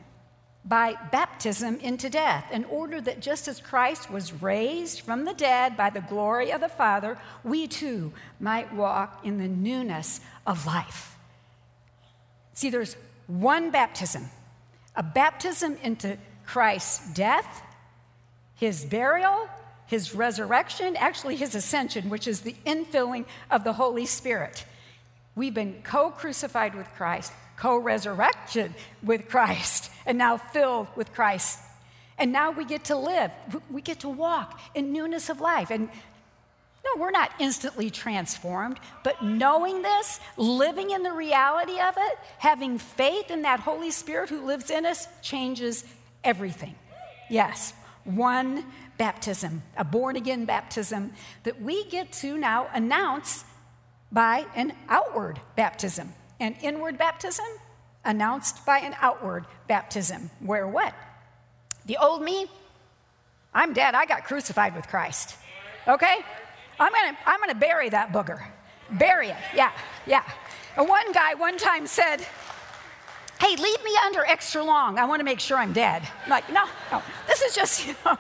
by 0.67 0.97
baptism 1.13 1.77
into 1.77 2.11
death, 2.11 2.51
in 2.51 2.65
order 2.65 3.01
that 3.01 3.21
just 3.21 3.47
as 3.47 3.61
Christ 3.61 4.11
was 4.11 4.43
raised 4.43 5.01
from 5.01 5.25
the 5.25 5.33
dead 5.33 5.77
by 5.77 5.91
the 5.91 6.01
glory 6.01 6.51
of 6.51 6.61
the 6.61 6.69
Father, 6.69 7.17
we 7.45 7.69
too 7.69 8.13
might 8.41 8.75
walk 8.75 9.25
in 9.25 9.39
the 9.39 9.47
newness 9.47 10.21
of 10.45 10.67
life. 10.67 11.17
See, 12.53 12.69
there's 12.69 12.97
one 13.29 13.71
baptism 13.71 14.29
a 14.97 15.03
baptism 15.03 15.77
into 15.83 16.17
Christ's 16.47 17.13
death, 17.13 17.63
his 18.55 18.85
burial, 18.87 19.47
his 19.85 20.15
resurrection, 20.15 20.97
actually 20.97 21.37
his 21.37 21.55
ascension, 21.55 22.09
which 22.09 22.27
is 22.27 22.41
the 22.41 22.57
infilling 22.65 23.27
of 23.51 23.63
the 23.63 23.75
Holy 23.75 24.07
Spirit. 24.07 24.65
We've 25.35 25.53
been 25.53 25.83
co 25.85 26.11
crucified 26.11 26.75
with 26.75 26.89
Christ, 26.95 27.33
co 27.57 27.77
resurrected 27.77 28.75
with 29.03 29.29
Christ, 29.29 29.91
and 30.05 30.19
now 30.19 30.37
filled 30.37 30.89
with 30.97 31.13
Christ. 31.13 31.61
And 32.19 32.33
now 32.33 32.51
we 32.51 32.65
get 32.65 32.85
to 32.85 32.97
live, 32.97 33.31
we 33.71 33.83
get 33.83 34.01
to 34.01 34.09
walk 34.09 34.59
in 34.75 34.93
newness 34.93 35.29
of 35.29 35.41
life. 35.41 35.71
And 35.71 35.89
no, 36.85 37.01
we're 37.01 37.11
not 37.11 37.33
instantly 37.41 37.91
transformed, 37.91 38.79
but 39.03 39.23
knowing 39.23 39.83
this, 39.83 40.21
living 40.37 40.91
in 40.91 41.03
the 41.03 41.13
reality 41.13 41.81
of 41.81 41.95
it, 41.99 42.19
having 42.39 42.79
faith 42.79 43.31
in 43.31 43.43
that 43.43 43.61
Holy 43.61 43.91
Spirit 43.91 44.31
who 44.31 44.47
lives 44.47 44.71
in 44.71 44.87
us, 44.87 45.09
changes 45.21 45.85
everything. 46.23 46.75
Yes, 47.29 47.73
one 48.05 48.65
baptism, 48.99 49.63
a 49.77 49.85
born 49.85 50.17
again 50.17 50.45
baptism 50.45 51.13
that 51.43 51.61
we 51.61 51.85
get 51.87 52.13
to 52.13 52.39
now 52.39 52.69
announce 52.73 53.45
by 54.13 54.47
an 54.55 54.73
outward 54.89 55.41
baptism. 55.57 56.13
An 56.41 56.55
inward 56.63 56.99
baptism 56.99 57.47
announced 58.05 58.65
by 58.65 58.79
an 58.79 58.95
outward 59.01 59.45
baptism. 59.69 60.31
Where 60.41 60.69
what? 60.69 60.95
The 61.87 61.97
old 61.97 62.23
me, 62.23 62.47
I'm 63.55 63.73
dead. 63.73 63.95
I 63.95 64.07
got 64.07 64.25
crucified 64.25 64.75
with 64.77 64.87
Christ. 64.89 65.37
Okay? 65.89 66.19
I'm 66.79 66.93
gonna, 66.93 67.19
I'm 67.27 67.41
gonna 67.41 67.55
bury 67.55 67.89
that 67.89 68.13
booger. 68.13 68.45
Bury 68.91 69.29
it. 69.29 69.37
Yeah, 69.55 69.73
yeah. 70.07 70.23
And 70.77 70.89
one 70.89 71.11
guy 71.13 71.35
one 71.35 71.57
time 71.57 71.87
said, 71.87 72.19
Hey, 73.41 73.55
leave 73.57 73.85
me 73.85 73.91
under 74.05 74.25
extra 74.25 74.65
long. 74.65 74.99
I 74.99 75.05
want 75.05 75.21
to 75.21 75.25
make 75.25 75.41
sure 75.41 75.59
I'm 75.59 75.73
dead. 75.73 76.03
I'm 76.25 76.31
like, 76.31 76.51
no, 76.51 76.65
no, 76.91 77.03
this 77.27 77.43
is 77.43 77.55
just, 77.55 77.87
you 77.87 77.95
know. 78.05 78.17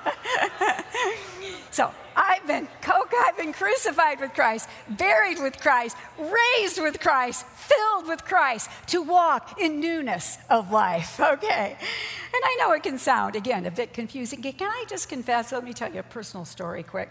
so 1.70 1.90
I've 2.14 2.46
been, 2.46 2.68
Coke, 2.82 3.12
I've 3.26 3.36
been 3.36 3.52
crucified 3.52 4.20
with 4.20 4.34
Christ, 4.34 4.68
buried 4.90 5.38
with 5.38 5.58
Christ, 5.60 5.96
raised 6.18 6.80
with 6.80 7.00
Christ, 7.00 7.46
filled 7.46 8.08
with 8.08 8.24
Christ 8.24 8.70
to 8.88 9.02
walk 9.02 9.60
in 9.60 9.80
newness 9.80 10.38
of 10.50 10.70
life. 10.70 11.20
Okay. 11.36 11.76
And 11.78 12.42
I 12.44 12.56
know 12.60 12.72
it 12.72 12.82
can 12.82 12.98
sound, 12.98 13.36
again, 13.36 13.66
a 13.66 13.70
bit 13.70 13.92
confusing. 13.92 14.40
Can 14.42 14.70
I 14.70 14.84
just 14.88 15.08
confess? 15.08 15.52
Let 15.52 15.64
me 15.64 15.72
tell 15.72 15.92
you 15.92 16.00
a 16.00 16.02
personal 16.02 16.44
story 16.44 16.82
quick. 16.82 17.10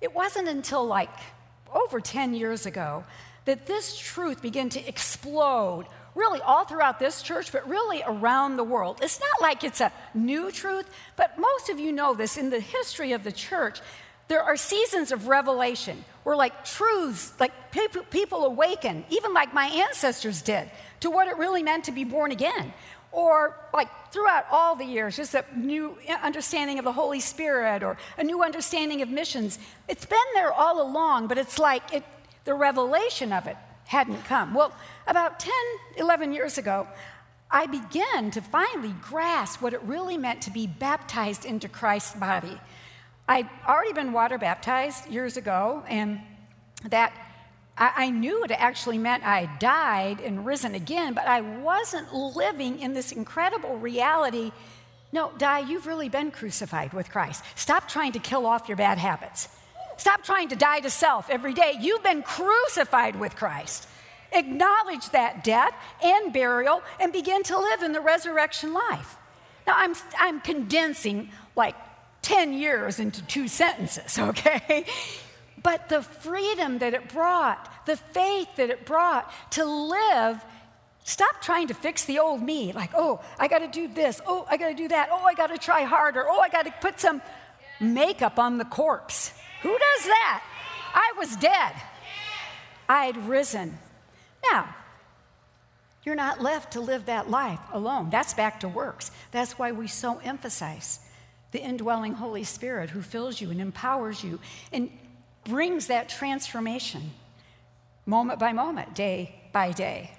It 0.00 0.14
wasn't 0.14 0.48
until 0.48 0.84
like 0.86 1.10
over 1.72 2.00
10 2.00 2.34
years 2.34 2.66
ago 2.66 3.04
that 3.44 3.66
this 3.66 3.96
truth 3.96 4.42
began 4.42 4.68
to 4.70 4.88
explode 4.88 5.86
really 6.18 6.40
all 6.40 6.64
throughout 6.64 6.98
this 6.98 7.22
church, 7.22 7.52
but 7.52 7.66
really 7.68 8.02
around 8.06 8.56
the 8.56 8.64
world. 8.64 8.98
It's 9.00 9.20
not 9.20 9.40
like 9.40 9.62
it's 9.62 9.80
a 9.80 9.92
new 10.12 10.50
truth, 10.50 10.90
but 11.16 11.38
most 11.38 11.70
of 11.70 11.78
you 11.78 11.92
know 11.92 12.12
this. 12.12 12.36
In 12.36 12.50
the 12.50 12.60
history 12.60 13.12
of 13.12 13.22
the 13.22 13.32
church, 13.32 13.80
there 14.26 14.42
are 14.42 14.56
seasons 14.56 15.12
of 15.12 15.28
revelation 15.28 16.04
where, 16.24 16.36
like, 16.36 16.64
truths, 16.64 17.32
like 17.40 17.52
people 18.10 18.44
awaken, 18.44 19.04
even 19.08 19.32
like 19.32 19.54
my 19.54 19.66
ancestors 19.66 20.42
did, 20.42 20.70
to 21.00 21.08
what 21.08 21.28
it 21.28 21.38
really 21.38 21.62
meant 21.62 21.84
to 21.84 21.92
be 21.92 22.04
born 22.04 22.32
again. 22.32 22.74
Or, 23.10 23.56
like, 23.72 23.88
throughout 24.12 24.44
all 24.50 24.76
the 24.76 24.84
years, 24.84 25.16
just 25.16 25.34
a 25.34 25.44
new 25.56 25.96
understanding 26.22 26.78
of 26.78 26.84
the 26.84 26.92
Holy 26.92 27.20
Spirit 27.20 27.82
or 27.82 27.96
a 28.18 28.24
new 28.24 28.42
understanding 28.42 29.00
of 29.00 29.08
missions. 29.08 29.58
It's 29.88 30.04
been 30.04 30.18
there 30.34 30.52
all 30.52 30.82
along, 30.82 31.28
but 31.28 31.38
it's 31.38 31.58
like 31.58 31.94
it, 31.94 32.04
the 32.44 32.52
revelation 32.52 33.32
of 33.32 33.46
it 33.46 33.56
hadn't 33.88 34.22
come. 34.26 34.52
Well, 34.52 34.70
about 35.06 35.40
10, 35.40 35.52
11 35.96 36.34
years 36.34 36.58
ago, 36.58 36.86
I 37.50 37.64
began 37.64 38.30
to 38.32 38.42
finally 38.42 38.94
grasp 39.00 39.62
what 39.62 39.72
it 39.72 39.80
really 39.82 40.18
meant 40.18 40.42
to 40.42 40.50
be 40.50 40.66
baptized 40.66 41.46
into 41.46 41.70
Christ's 41.70 42.14
body. 42.14 42.60
I'd 43.26 43.48
already 43.66 43.94
been 43.94 44.12
water 44.12 44.36
baptized 44.36 45.08
years 45.10 45.38
ago, 45.38 45.82
and 45.88 46.20
that 46.84 47.14
I, 47.78 47.92
I 47.96 48.10
knew 48.10 48.44
it 48.44 48.50
actually 48.50 48.98
meant 48.98 49.24
I 49.24 49.46
died 49.58 50.20
and 50.20 50.44
risen 50.44 50.74
again, 50.74 51.14
but 51.14 51.26
I 51.26 51.40
wasn't 51.40 52.12
living 52.12 52.80
in 52.80 52.92
this 52.92 53.10
incredible 53.10 53.78
reality. 53.78 54.52
No, 55.12 55.32
Di, 55.38 55.60
you've 55.60 55.86
really 55.86 56.10
been 56.10 56.30
crucified 56.30 56.92
with 56.92 57.08
Christ. 57.08 57.42
Stop 57.54 57.88
trying 57.88 58.12
to 58.12 58.18
kill 58.18 58.44
off 58.44 58.68
your 58.68 58.76
bad 58.76 58.98
habits. 58.98 59.48
Stop 59.98 60.22
trying 60.22 60.48
to 60.48 60.56
die 60.56 60.80
to 60.80 60.90
self 60.90 61.28
every 61.28 61.52
day. 61.52 61.74
You've 61.78 62.02
been 62.02 62.22
crucified 62.22 63.16
with 63.16 63.36
Christ. 63.36 63.88
Acknowledge 64.32 65.10
that 65.10 65.42
death 65.42 65.74
and 66.02 66.32
burial 66.32 66.82
and 67.00 67.12
begin 67.12 67.42
to 67.44 67.58
live 67.58 67.82
in 67.82 67.92
the 67.92 68.00
resurrection 68.00 68.72
life. 68.72 69.16
Now, 69.66 69.74
I'm, 69.76 69.94
I'm 70.18 70.40
condensing 70.40 71.30
like 71.56 71.74
10 72.22 72.52
years 72.52 73.00
into 73.00 73.22
two 73.26 73.48
sentences, 73.48 74.18
okay? 74.30 74.84
But 75.62 75.88
the 75.88 76.02
freedom 76.02 76.78
that 76.78 76.94
it 76.94 77.08
brought, 77.08 77.86
the 77.86 77.96
faith 77.96 78.48
that 78.56 78.70
it 78.70 78.86
brought 78.86 79.32
to 79.52 79.64
live, 79.64 80.44
stop 81.04 81.42
trying 81.42 81.68
to 81.68 81.74
fix 81.74 82.04
the 82.04 82.20
old 82.20 82.42
me. 82.42 82.72
Like, 82.72 82.92
oh, 82.94 83.20
I 83.38 83.48
got 83.48 83.58
to 83.58 83.68
do 83.68 83.88
this. 83.88 84.20
Oh, 84.26 84.46
I 84.48 84.56
got 84.56 84.68
to 84.68 84.74
do 84.74 84.88
that. 84.88 85.08
Oh, 85.10 85.24
I 85.24 85.34
got 85.34 85.48
to 85.48 85.58
try 85.58 85.82
harder. 85.82 86.24
Oh, 86.28 86.38
I 86.38 86.48
got 86.48 86.66
to 86.66 86.74
put 86.80 87.00
some 87.00 87.20
makeup 87.80 88.38
on 88.38 88.58
the 88.58 88.64
corpse. 88.64 89.32
Who 89.62 89.70
does 89.70 90.06
that? 90.06 90.42
I 90.94 91.12
was 91.18 91.36
dead. 91.36 91.74
I 92.88 93.04
had 93.04 93.28
risen. 93.28 93.78
Now, 94.50 94.74
you're 96.04 96.14
not 96.14 96.40
left 96.40 96.72
to 96.72 96.80
live 96.80 97.06
that 97.06 97.28
life 97.28 97.60
alone. 97.72 98.08
That's 98.10 98.34
back 98.34 98.60
to 98.60 98.68
works. 98.68 99.10
That's 99.30 99.58
why 99.58 99.72
we 99.72 99.88
so 99.88 100.20
emphasize 100.24 101.00
the 101.50 101.60
indwelling 101.60 102.14
Holy 102.14 102.44
Spirit 102.44 102.90
who 102.90 103.02
fills 103.02 103.40
you 103.40 103.50
and 103.50 103.60
empowers 103.60 104.22
you 104.22 104.38
and 104.72 104.90
brings 105.44 105.86
that 105.88 106.08
transformation 106.08 107.10
moment 108.06 108.38
by 108.38 108.52
moment, 108.52 108.94
day 108.94 109.34
by 109.52 109.72
day. 109.72 110.12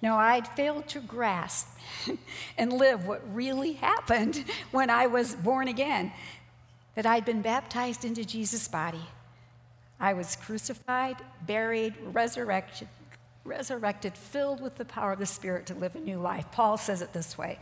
Now, 0.00 0.16
I'd 0.16 0.46
failed 0.48 0.88
to 0.88 1.00
grasp 1.00 1.68
and 2.58 2.72
live 2.72 3.06
what 3.06 3.22
really 3.34 3.72
happened 3.74 4.44
when 4.70 4.90
I 4.90 5.06
was 5.06 5.34
born 5.34 5.68
again 5.68 6.12
that 6.98 7.06
I'd 7.06 7.24
been 7.24 7.42
baptized 7.42 8.04
into 8.04 8.24
Jesus' 8.24 8.66
body. 8.66 9.04
I 10.00 10.14
was 10.14 10.34
crucified, 10.34 11.14
buried, 11.46 11.94
resurrected, 12.02 12.88
resurrected, 13.44 14.18
filled 14.18 14.60
with 14.60 14.74
the 14.78 14.84
power 14.84 15.12
of 15.12 15.20
the 15.20 15.26
Spirit 15.26 15.66
to 15.66 15.74
live 15.74 15.94
a 15.94 16.00
new 16.00 16.18
life. 16.18 16.46
Paul 16.50 16.76
says 16.76 17.00
it 17.00 17.12
this 17.12 17.38
way. 17.38 17.60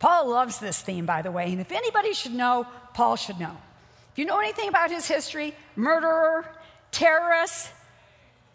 Paul 0.00 0.28
loves 0.28 0.58
this 0.58 0.82
theme, 0.82 1.06
by 1.06 1.22
the 1.22 1.30
way, 1.30 1.52
and 1.52 1.60
if 1.60 1.70
anybody 1.70 2.12
should 2.12 2.34
know, 2.34 2.66
Paul 2.92 3.14
should 3.14 3.38
know. 3.38 3.56
If 4.10 4.18
you 4.18 4.24
know 4.24 4.40
anything 4.40 4.68
about 4.68 4.90
his 4.90 5.06
history, 5.06 5.54
murderer, 5.76 6.44
terrorist, 6.90 7.70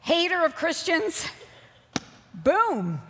hater 0.02 0.44
of 0.44 0.58
Christians, 0.58 1.26
boom, 2.34 3.02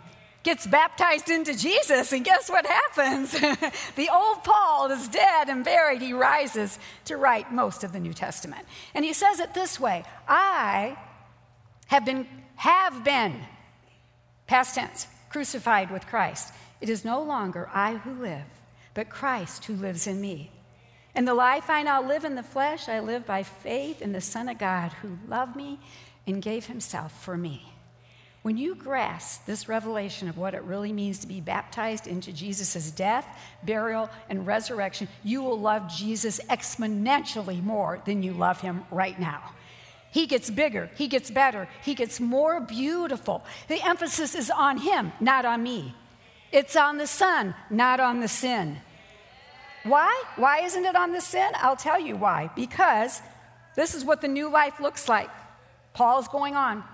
gets 0.42 0.66
baptized 0.66 1.28
into 1.28 1.56
Jesus, 1.56 2.12
and 2.12 2.24
guess 2.24 2.48
what 2.48 2.66
happens? 2.66 3.32
the 3.96 4.08
old 4.12 4.44
Paul 4.44 4.90
is 4.90 5.08
dead 5.08 5.48
and 5.48 5.64
buried. 5.64 6.00
He 6.00 6.12
rises 6.12 6.78
to 7.06 7.16
write 7.16 7.52
most 7.52 7.84
of 7.84 7.92
the 7.92 8.00
New 8.00 8.14
Testament. 8.14 8.66
And 8.94 9.04
he 9.04 9.12
says 9.12 9.40
it 9.40 9.54
this 9.54 9.78
way 9.78 10.04
I 10.26 10.96
have 11.86 12.04
been, 12.04 12.26
have 12.56 13.04
been, 13.04 13.40
past 14.46 14.74
tense, 14.74 15.06
crucified 15.30 15.90
with 15.90 16.06
Christ. 16.06 16.52
It 16.80 16.88
is 16.88 17.04
no 17.04 17.22
longer 17.22 17.68
I 17.72 17.96
who 17.96 18.12
live, 18.12 18.44
but 18.94 19.10
Christ 19.10 19.64
who 19.64 19.74
lives 19.74 20.06
in 20.06 20.20
me. 20.20 20.52
And 21.14 21.26
the 21.26 21.34
life 21.34 21.68
I 21.68 21.82
now 21.82 22.00
live 22.00 22.24
in 22.24 22.36
the 22.36 22.42
flesh, 22.42 22.88
I 22.88 23.00
live 23.00 23.26
by 23.26 23.42
faith 23.42 24.00
in 24.00 24.12
the 24.12 24.20
Son 24.20 24.48
of 24.48 24.58
God 24.58 24.92
who 25.02 25.18
loved 25.26 25.56
me 25.56 25.80
and 26.26 26.40
gave 26.40 26.66
himself 26.66 27.24
for 27.24 27.36
me. 27.36 27.72
When 28.42 28.56
you 28.56 28.74
grasp 28.74 29.46
this 29.46 29.68
revelation 29.68 30.28
of 30.28 30.38
what 30.38 30.54
it 30.54 30.62
really 30.62 30.92
means 30.92 31.18
to 31.18 31.26
be 31.26 31.40
baptized 31.40 32.06
into 32.06 32.32
Jesus' 32.32 32.90
death, 32.90 33.26
burial, 33.64 34.08
and 34.30 34.46
resurrection, 34.46 35.08
you 35.24 35.42
will 35.42 35.58
love 35.58 35.88
Jesus 35.88 36.40
exponentially 36.48 37.62
more 37.62 38.00
than 38.04 38.22
you 38.22 38.32
love 38.32 38.60
him 38.60 38.84
right 38.90 39.18
now. 39.18 39.42
He 40.10 40.26
gets 40.26 40.50
bigger, 40.50 40.88
he 40.96 41.08
gets 41.08 41.30
better, 41.30 41.68
he 41.84 41.94
gets 41.94 42.20
more 42.20 42.60
beautiful. 42.60 43.44
The 43.66 43.86
emphasis 43.86 44.34
is 44.34 44.50
on 44.50 44.78
him, 44.78 45.12
not 45.20 45.44
on 45.44 45.62
me. 45.62 45.94
It's 46.50 46.76
on 46.76 46.96
the 46.96 47.06
Son, 47.06 47.54
not 47.68 48.00
on 48.00 48.20
the 48.20 48.28
sin. 48.28 48.78
Why? 49.82 50.22
Why 50.36 50.60
isn't 50.60 50.84
it 50.84 50.96
on 50.96 51.12
the 51.12 51.20
sin? 51.20 51.50
I'll 51.56 51.76
tell 51.76 52.00
you 52.00 52.16
why. 52.16 52.50
Because 52.56 53.20
this 53.76 53.94
is 53.94 54.04
what 54.04 54.20
the 54.20 54.28
new 54.28 54.48
life 54.48 54.80
looks 54.80 55.08
like. 55.08 55.28
Paul's 55.92 56.28
going 56.28 56.54
on. 56.54 56.84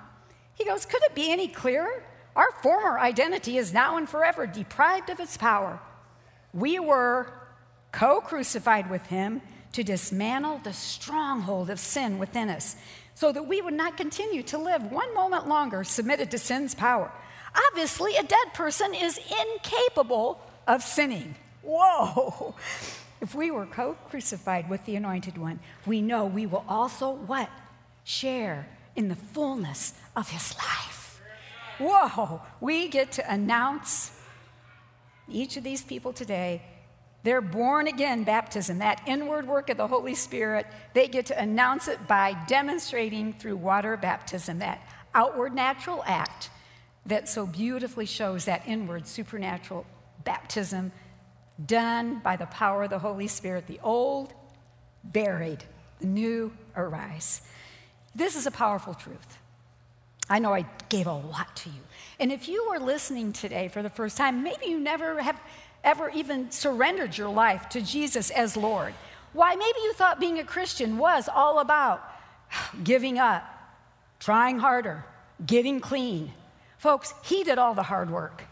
He 0.55 0.65
goes, 0.65 0.85
Could 0.85 1.03
it 1.05 1.15
be 1.15 1.31
any 1.31 1.49
clearer? 1.49 2.03
Our 2.37 2.51
former 2.63 2.99
identity 2.99 3.59
is 3.59 3.73
now 3.73 3.97
and 3.97 4.09
forever 4.09 4.47
deprived 4.47 5.11
of 5.11 5.21
its 5.21 5.37
power. 5.37 5.81
We 6.53 6.79
were 6.79 7.33
co 7.93 8.21
crucified 8.21 8.91
with 8.91 9.07
him 9.07 9.41
to 9.73 9.85
dismantle 9.85 10.61
the 10.65 10.73
stronghold 10.73 11.71
of 11.71 11.79
sin 11.81 12.19
within 12.19 12.49
us 12.49 12.77
so 13.15 13.31
that 13.33 13.47
we 13.47 13.61
would 13.61 13.75
not 13.75 13.97
continue 13.97 14.43
to 14.43 14.59
live 14.59 14.91
one 14.91 15.15
moment 15.15 15.49
longer 15.49 15.85
submitted 15.85 16.31
to 16.31 16.39
sin's 16.39 16.75
power. 16.75 17.11
Obviously, 17.71 18.17
a 18.17 18.23
dead 18.23 18.55
person 18.55 18.95
is 18.95 19.19
incapable 19.19 20.41
of 20.67 20.83
sinning. 20.83 21.37
Whoa! 21.63 22.55
If 23.21 23.35
we 23.35 23.51
were 23.51 23.67
co 23.67 23.97
crucified 24.11 24.69
with 24.69 24.85
the 24.85 24.97
anointed 24.97 25.39
one, 25.39 25.61
we 25.87 26.03
know 26.03 26.25
we 26.27 26.47
will 26.47 26.65
also 26.69 27.13
what? 27.13 27.49
Share 28.03 28.67
in 28.97 29.09
the 29.09 29.17
fullness 29.17 29.95
of 30.17 30.31
his 30.31 30.55
life. 30.57 31.21
Whoa! 31.79 32.43
We 32.61 32.89
get 32.89 33.13
to 33.13 33.33
announce 33.33 34.13
each 35.29 35.57
of 35.57 35.65
these 35.65 35.83
people 35.83 36.13
today 36.13 36.63
their 37.25 37.41
born 37.41 37.87
again 37.89 38.23
baptism, 38.23 38.79
that 38.79 39.03
inward 39.07 39.49
work 39.49 39.71
of 39.71 39.79
the 39.79 39.89
Holy 39.89 40.15
Spirit, 40.15 40.67
they 40.93 41.09
get 41.09 41.25
to 41.27 41.41
announce 41.41 41.89
it 41.89 42.07
by 42.07 42.37
demonstrating 42.47 43.33
through 43.33 43.57
water 43.57 43.97
baptism, 43.97 44.59
that 44.59 44.87
outward 45.15 45.55
natural 45.55 46.05
act 46.07 46.51
that 47.07 47.27
so 47.27 47.47
beautifully 47.47 48.05
shows 48.05 48.45
that 48.45 48.63
inward 48.67 49.07
supernatural 49.07 49.87
baptism 50.25 50.93
done 51.65 52.19
by 52.19 52.37
the 52.37 52.47
power 52.47 52.85
of 52.85 52.91
the 52.91 52.99
Holy 52.99 53.27
Spirit. 53.27 53.67
The 53.67 53.81
old 53.83 54.35
buried, 55.03 55.65
the 56.01 56.07
new 56.07 56.53
arise. 56.77 57.41
This 58.15 58.37
is 58.37 58.47
a 58.47 58.51
powerful 58.51 58.95
truth. 58.95 59.39
I 60.29 60.39
know 60.39 60.55
I 60.55 60.67
gave 60.89 61.07
a 61.07 61.13
lot 61.13 61.55
to 61.57 61.69
you. 61.69 61.81
And 62.19 62.33
if 62.33 62.49
you 62.49 62.63
are 62.65 62.79
listening 62.79 63.33
today 63.33 63.69
for 63.69 63.83
the 63.83 63.91
first 63.91 64.17
time, 64.17 64.43
maybe 64.43 64.67
you 64.67 64.79
never 64.79 65.21
have 65.21 65.41
ever 65.83 66.09
even 66.11 66.51
surrendered 66.51 67.19
your 67.19 67.29
life 67.29 67.69
to 67.71 67.81
Jesus 67.81 68.31
as 68.31 68.57
Lord. 68.57 68.95
Why, 69.33 69.55
maybe 69.55 69.79
you 69.83 69.93
thought 69.93 70.21
being 70.21 70.39
a 70.39 70.45
Christian 70.45 70.97
was 70.97 71.29
all 71.33 71.59
about 71.59 72.03
giving 72.85 73.19
up, 73.19 73.45
trying 74.21 74.61
harder, 74.61 75.05
getting 75.45 75.81
clean. 75.81 76.33
Folks, 76.79 77.13
He 77.25 77.43
did 77.45 77.59
all 77.59 77.75
the 77.75 77.83
hard 77.83 78.11
work 78.11 78.45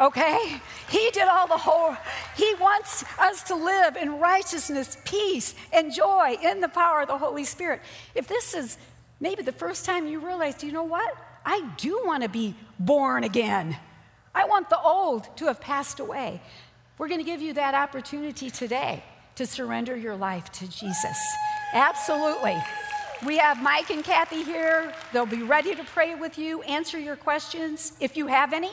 okay? 0.00 0.60
He 0.88 1.10
did 1.12 1.28
all 1.28 1.46
the 1.46 1.56
whole, 1.56 1.96
He 2.36 2.54
wants 2.60 3.04
us 3.18 3.42
to 3.44 3.54
live 3.54 3.96
in 3.96 4.18
righteousness, 4.18 4.96
peace, 5.04 5.54
and 5.72 5.92
joy 5.92 6.36
in 6.42 6.60
the 6.60 6.68
power 6.68 7.02
of 7.02 7.08
the 7.08 7.18
Holy 7.18 7.44
Spirit. 7.44 7.82
If 8.14 8.26
this 8.28 8.54
is 8.54 8.78
maybe 9.20 9.42
the 9.42 9.52
first 9.52 9.84
time 9.84 10.06
you 10.06 10.20
realize, 10.20 10.62
you 10.62 10.72
know 10.72 10.84
what? 10.84 11.14
I 11.44 11.62
do 11.76 12.02
want 12.04 12.22
to 12.22 12.28
be 12.28 12.54
born 12.78 13.24
again. 13.24 13.76
I 14.34 14.44
want 14.44 14.70
the 14.70 14.80
old 14.80 15.36
to 15.38 15.46
have 15.46 15.60
passed 15.60 16.00
away. 16.00 16.40
We're 16.98 17.08
going 17.08 17.20
to 17.20 17.26
give 17.26 17.40
you 17.40 17.54
that 17.54 17.74
opportunity 17.74 18.50
today 18.50 19.02
to 19.36 19.46
surrender 19.46 19.96
your 19.96 20.16
life 20.16 20.50
to 20.52 20.68
Jesus. 20.68 21.18
Absolutely. 21.72 22.56
We 23.26 23.38
have 23.38 23.62
Mike 23.62 23.90
and 23.90 24.04
Kathy 24.04 24.42
here. 24.42 24.92
They'll 25.12 25.26
be 25.26 25.42
ready 25.42 25.74
to 25.74 25.84
pray 25.84 26.14
with 26.14 26.38
you, 26.38 26.62
answer 26.62 26.98
your 26.98 27.16
questions 27.16 27.92
if 28.00 28.16
you 28.16 28.26
have 28.26 28.52
any. 28.52 28.72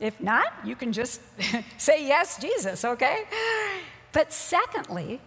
If 0.00 0.20
not, 0.20 0.52
you 0.64 0.76
can 0.76 0.92
just 0.92 1.20
say 1.78 2.06
yes, 2.06 2.40
Jesus, 2.40 2.84
okay? 2.84 3.24
But 4.12 4.32
secondly, 4.32 5.20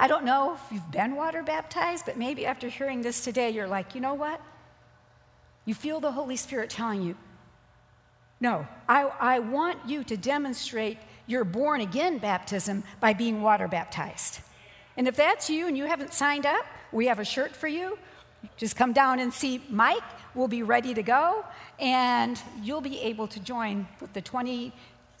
I 0.00 0.08
don't 0.08 0.24
know 0.24 0.54
if 0.54 0.72
you've 0.72 0.90
been 0.90 1.14
water 1.14 1.42
baptized, 1.42 2.06
but 2.06 2.16
maybe 2.16 2.46
after 2.46 2.70
hearing 2.70 3.02
this 3.02 3.22
today, 3.22 3.50
you're 3.50 3.68
like, 3.68 3.94
you 3.94 4.00
know 4.00 4.14
what? 4.14 4.40
You 5.66 5.74
feel 5.74 6.00
the 6.00 6.12
Holy 6.12 6.36
Spirit 6.36 6.70
telling 6.70 7.02
you, 7.02 7.16
no, 8.40 8.66
I, 8.88 9.02
I 9.20 9.38
want 9.40 9.86
you 9.86 10.02
to 10.04 10.16
demonstrate 10.16 10.96
your 11.26 11.44
born 11.44 11.82
again 11.82 12.16
baptism 12.16 12.82
by 12.98 13.12
being 13.12 13.42
water 13.42 13.68
baptized. 13.68 14.40
And 14.96 15.06
if 15.06 15.16
that's 15.16 15.50
you 15.50 15.68
and 15.68 15.76
you 15.76 15.84
haven't 15.84 16.14
signed 16.14 16.46
up, 16.46 16.64
we 16.92 17.04
have 17.06 17.18
a 17.18 17.24
shirt 17.24 17.54
for 17.54 17.68
you. 17.68 17.98
Just 18.56 18.76
come 18.76 18.94
down 18.94 19.20
and 19.20 19.30
see 19.30 19.62
Mike. 19.68 20.02
We'll 20.34 20.48
be 20.48 20.62
ready 20.62 20.94
to 20.94 21.02
go, 21.02 21.44
and 21.78 22.40
you'll 22.62 22.80
be 22.80 22.98
able 23.00 23.26
to 23.28 23.38
join 23.38 23.86
with 24.00 24.14
the 24.14 24.22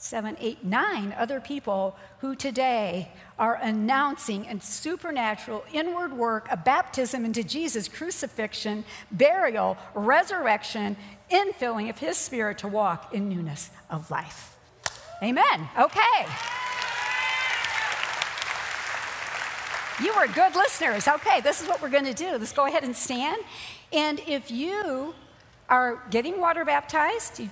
27, 0.00 0.38
8, 0.40 0.64
9 0.64 1.14
other 1.18 1.40
people 1.40 1.94
who 2.20 2.34
today 2.34 3.12
are 3.38 3.56
announcing 3.56 4.46
a 4.46 4.58
supernatural 4.58 5.62
inward 5.74 6.14
work, 6.14 6.48
a 6.50 6.56
baptism 6.56 7.26
into 7.26 7.44
Jesus' 7.44 7.86
crucifixion, 7.86 8.84
burial, 9.12 9.76
resurrection, 9.92 10.96
infilling 11.30 11.90
of 11.90 11.98
his 11.98 12.16
spirit 12.16 12.56
to 12.56 12.66
walk 12.66 13.14
in 13.14 13.28
newness 13.28 13.68
of 13.90 14.10
life. 14.10 14.56
Amen. 15.22 15.68
Okay. 15.78 16.26
You 20.02 20.12
are 20.12 20.26
good 20.28 20.56
listeners. 20.56 21.06
Okay, 21.08 21.42
this 21.42 21.60
is 21.60 21.68
what 21.68 21.82
we're 21.82 21.90
going 21.90 22.06
to 22.06 22.14
do. 22.14 22.38
Let's 22.38 22.52
go 22.52 22.64
ahead 22.64 22.84
and 22.84 22.96
stand. 22.96 23.42
And 23.92 24.18
if 24.26 24.50
you 24.50 25.14
are 25.68 26.02
getting 26.08 26.40
water 26.40 26.64
baptized, 26.64 27.42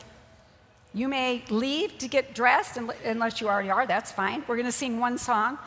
You 0.95 1.09
may 1.09 1.45
leave 1.51 1.99
to 1.99 2.09
get 2.09 2.35
dressed, 2.35 2.79
unless 3.05 3.41
you 3.41 3.49
already 3.49 3.71
are, 3.71 3.87
that's 3.87 4.11
fine. 4.11 4.43
We're 4.49 4.57
going 4.57 4.67
to 4.67 4.73
sing 4.73 4.99
one 4.99 5.19
song. 5.19 5.59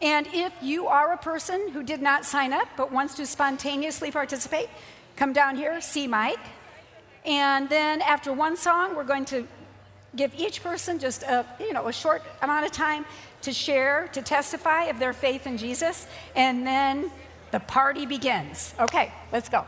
And 0.00 0.28
if 0.32 0.52
you 0.62 0.86
are 0.86 1.12
a 1.12 1.16
person 1.16 1.70
who 1.70 1.82
did 1.82 2.00
not 2.00 2.24
sign 2.24 2.52
up 2.52 2.68
but 2.76 2.92
wants 2.92 3.14
to 3.16 3.26
spontaneously 3.26 4.12
participate, 4.12 4.68
come 5.16 5.32
down 5.32 5.56
here, 5.56 5.80
see 5.80 6.06
Mike. 6.06 6.38
And 7.24 7.68
then 7.68 8.00
after 8.02 8.32
one 8.32 8.56
song, 8.56 8.94
we're 8.94 9.04
going 9.04 9.24
to 9.26 9.46
give 10.16 10.32
each 10.38 10.62
person 10.62 10.98
just 10.98 11.22
a, 11.24 11.44
you 11.58 11.72
know, 11.72 11.88
a 11.88 11.92
short 11.92 12.22
amount 12.42 12.64
of 12.64 12.72
time 12.72 13.04
to 13.42 13.52
share, 13.52 14.08
to 14.12 14.22
testify 14.22 14.84
of 14.84 14.98
their 14.98 15.12
faith 15.12 15.46
in 15.46 15.58
Jesus, 15.58 16.06
and 16.34 16.66
then 16.66 17.10
the 17.50 17.60
party 17.60 18.06
begins. 18.06 18.74
Okay, 18.78 19.12
let's 19.32 19.48
go. 19.48 19.64